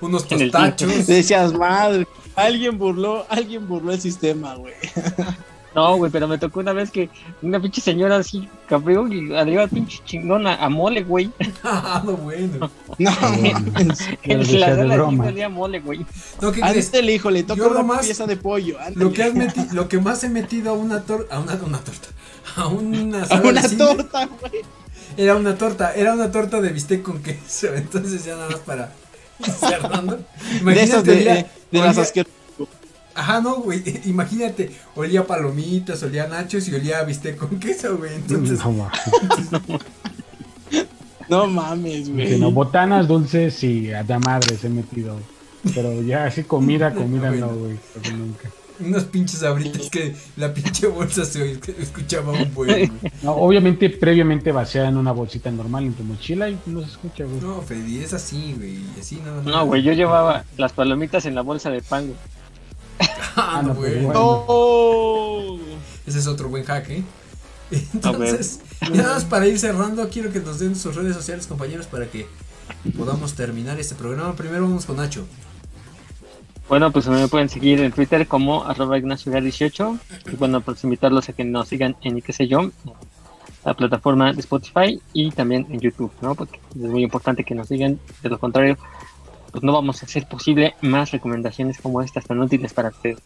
[0.01, 1.07] Unos tostachos.
[1.07, 2.07] Decías, madre.
[2.35, 4.75] Alguien burló, alguien burló el sistema, güey.
[5.75, 7.09] No, güey, pero me tocó una vez que
[7.41, 11.31] una pinche señora así, cabrón, y arriba pinche chingona a mole, güey.
[11.65, 12.71] Ah, no, bueno.
[12.99, 13.11] No,
[14.23, 16.05] en la de mole, güey.
[16.41, 16.93] No, ¿qué crees?
[16.93, 18.79] el hijo, le toca una pieza de pollo.
[18.95, 21.79] Lo que, has metido, lo que más he metido a una torta, a una, una
[21.79, 22.09] torta,
[22.57, 24.63] a una A una torta, güey.
[25.17, 28.93] Era una torta, era una torta de bistec con queso, entonces ya nada más para
[29.41, 30.21] cerrando.
[30.61, 32.42] Imagínate, de, de, de las asquerosas
[33.15, 33.83] Ajá, no, güey.
[34.07, 38.15] Imagínate, olía palomitas, olía nachos y olía bistec con queso, güey.
[38.15, 38.61] Entonces.
[41.29, 42.39] No, mames, güey.
[42.39, 45.19] No, botanas dulces y a da madre se he metido.
[45.75, 47.79] Pero ya así comida, comida no, güey.
[48.17, 48.51] nunca.
[48.81, 52.91] Unos pinches abritas que la pinche bolsa se escuchaba un buen.
[53.23, 57.25] No, obviamente, previamente vaciada en una bolsita normal en tu mochila y no se escucha,
[57.25, 57.41] güey.
[57.41, 58.79] No, Freddy, es así, güey.
[58.99, 59.43] Así no.
[59.43, 62.17] No, güey, yo llevaba las palomitas en la bolsa de pan, güey.
[63.37, 64.21] Ah, Ah, no, pues, bueno.
[64.21, 65.59] ¡Oh!
[66.07, 67.03] Ese es otro buen hack, ¿eh?
[67.95, 68.61] Entonces,
[68.93, 72.27] nada más para ir cerrando, quiero que nos den sus redes sociales, compañeros, para que
[72.97, 74.35] podamos terminar este programa.
[74.35, 75.27] Primero vamos con Nacho.
[76.69, 79.99] Bueno, pues me pueden seguir en Twitter como arroba ignaciogar18
[80.33, 82.71] y bueno, pues invitarlos a que nos sigan en qué sé yo,
[83.65, 86.35] la plataforma de Spotify y también en YouTube, ¿no?
[86.35, 88.79] Porque es muy importante que nos sigan, de lo contrario,
[89.53, 93.19] pues no vamos a hacer posible más recomendaciones como estas tan útiles para ustedes.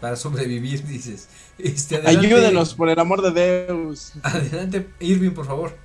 [0.00, 1.28] Para sobrevivir, dices.
[1.58, 4.12] Este, adelante- Ayúdenos, por el amor de Deus.
[4.22, 5.76] Adelante, Irving, por favor.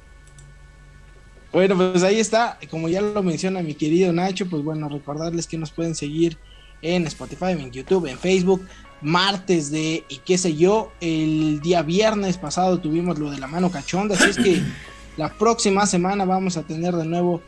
[1.51, 2.59] Bueno, pues ahí está.
[2.69, 6.38] Como ya lo menciona mi querido Nacho, pues bueno, recordarles que nos pueden seguir
[6.81, 8.67] en Spotify, en YouTube, en Facebook.
[9.01, 13.69] Martes de y qué sé yo, el día viernes pasado tuvimos lo de la mano
[13.71, 14.61] cachonda, así es que
[15.17, 17.41] la próxima semana vamos a tener de nuevo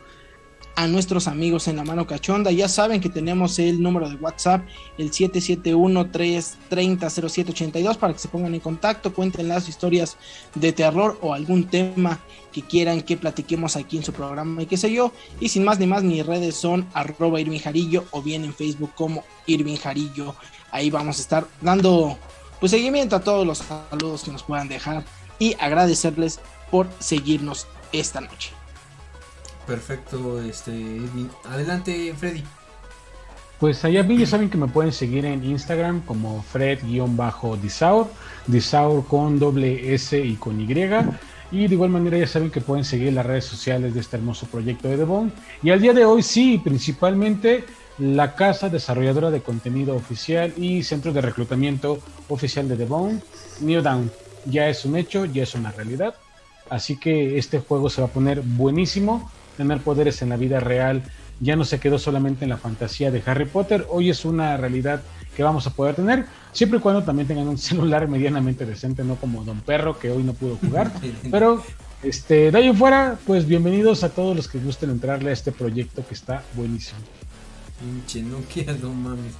[0.76, 2.50] a nuestros amigos en la mano cachonda.
[2.50, 4.62] Ya saben que tenemos el número de WhatsApp,
[4.98, 10.16] el 771-330-0782, para que se pongan en contacto, cuenten las historias
[10.54, 12.20] de terror o algún tema
[12.52, 15.12] que quieran que platiquemos aquí en su programa y qué sé yo.
[15.40, 18.92] Y sin más ni más, mis redes son arroba Irving Jarillo o bien en Facebook
[18.94, 20.34] como Irving Jarillo.
[20.70, 22.16] Ahí vamos a estar dando
[22.60, 25.04] pues seguimiento a todos los saludos que nos puedan dejar
[25.38, 26.40] y agradecerles
[26.70, 28.59] por seguirnos esta noche.
[29.70, 31.28] Perfecto, este, Irving.
[31.48, 32.42] Adelante, Freddy.
[33.60, 38.08] Pues allá bien, ya saben que me pueden seguir en Instagram como Fred-Disaur,
[38.48, 40.66] Disaur con doble S y con Y.
[41.52, 44.46] Y de igual manera ya saben que pueden seguir las redes sociales de este hermoso
[44.46, 45.30] proyecto de Bone.
[45.62, 47.64] Y al día de hoy sí, principalmente
[47.98, 53.20] la casa desarrolladora de contenido oficial y centro de reclutamiento oficial de Bone,
[53.60, 54.10] New Down.
[54.46, 56.16] Ya es un hecho, ya es una realidad.
[56.68, 59.30] Así que este juego se va a poner buenísimo.
[59.60, 61.02] Tener poderes en la vida real
[61.38, 63.86] ya no se quedó solamente en la fantasía de Harry Potter.
[63.90, 65.02] Hoy es una realidad
[65.36, 69.16] que vamos a poder tener, siempre y cuando también tengan un celular medianamente decente, no
[69.16, 70.90] como Don Perro que hoy no pudo jugar.
[71.30, 71.62] Pero
[72.02, 75.52] este, de ahí en fuera, pues bienvenidos a todos los que gusten entrarle a este
[75.52, 77.00] proyecto que está buenísimo.
[77.80, 79.34] Pinche Nokia, no mames.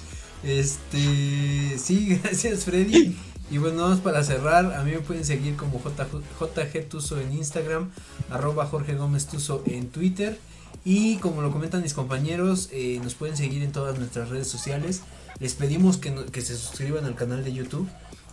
[0.44, 3.16] Este, sí, gracias Freddy.
[3.50, 4.74] Y bueno, vamos para cerrar.
[4.74, 6.06] A mí me pueden seguir como J,
[6.38, 7.90] JG Tuso en Instagram,
[8.30, 10.38] arroba Jorge Gómez Tuso en Twitter.
[10.84, 15.02] Y como lo comentan mis compañeros, eh, nos pueden seguir en todas nuestras redes sociales.
[15.40, 17.88] Les pedimos que, se suscriban al canal de YouTube.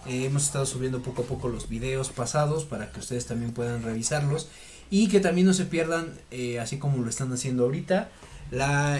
[0.06, 3.82] Eh, hemos estado subiendo poco a poco los videos pasados para que ustedes también puedan
[3.82, 4.48] revisarlos.
[4.92, 8.10] Y que también no se pierdan, eh, así como lo están haciendo ahorita,
[8.52, 9.00] la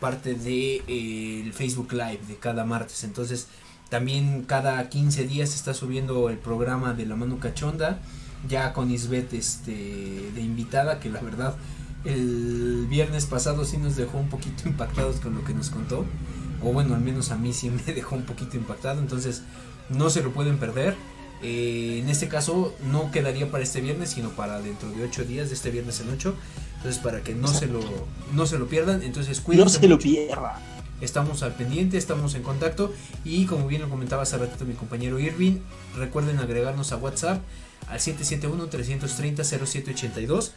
[0.00, 3.04] parte de eh, el Facebook Live de cada martes.
[3.04, 3.48] Entonces,
[3.88, 8.00] también cada 15 días está subiendo el programa de La Mano Cachonda,
[8.48, 11.56] ya con Isbeth este, de invitada, que la verdad
[12.06, 16.04] el viernes pasado sí nos dejó un poquito impactados con lo que nos contó.
[16.62, 19.00] O bueno, al menos a mí sí me dejó un poquito impactado.
[19.00, 19.42] Entonces,
[19.90, 20.96] no se lo pueden perder.
[21.42, 25.48] Eh, en este caso no quedaría para este viernes, sino para dentro de 8 días,
[25.48, 26.34] de este viernes en 8.
[26.76, 27.80] Entonces, para que no se lo,
[28.32, 29.02] no se lo pierdan.
[29.02, 30.08] Entonces, No cuídense se lo mucho.
[31.00, 32.92] Estamos al pendiente, estamos en contacto
[33.24, 35.58] y como bien lo comentaba hace ratito mi compañero Irving,
[35.96, 37.42] recuerden agregarnos a WhatsApp
[37.88, 40.50] al 771-330-0782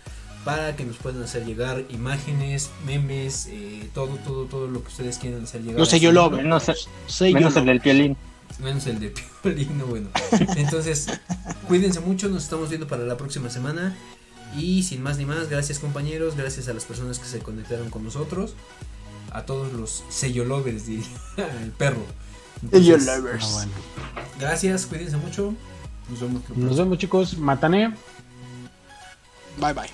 [0.45, 5.18] para que nos puedan hacer llegar imágenes, memes, eh, todo, todo, todo lo que ustedes
[5.18, 5.80] quieran hacer llegar.
[5.80, 6.30] No sé, yo lo.
[6.30, 6.64] Menos,
[7.07, 8.16] Sé yo menos lo- el del piolín.
[8.60, 9.14] Menos el de
[9.44, 10.07] Piolín, no, bueno.
[10.57, 11.07] Entonces,
[11.68, 13.95] cuídense mucho, nos estamos viendo para la próxima semana.
[14.57, 18.03] Y sin más ni más, gracias compañeros, gracias a las personas que se conectaron con
[18.03, 18.56] nosotros,
[19.32, 21.06] a todos los sello lovers, diría
[21.62, 22.04] el perro.
[22.72, 23.46] Sello lovers.
[23.46, 23.72] Ah, bueno.
[24.40, 25.54] Gracias, cuídense mucho.
[26.10, 26.50] Nos vemos.
[26.56, 27.94] Nos vemos chicos, matané.
[29.60, 29.90] Bye bye.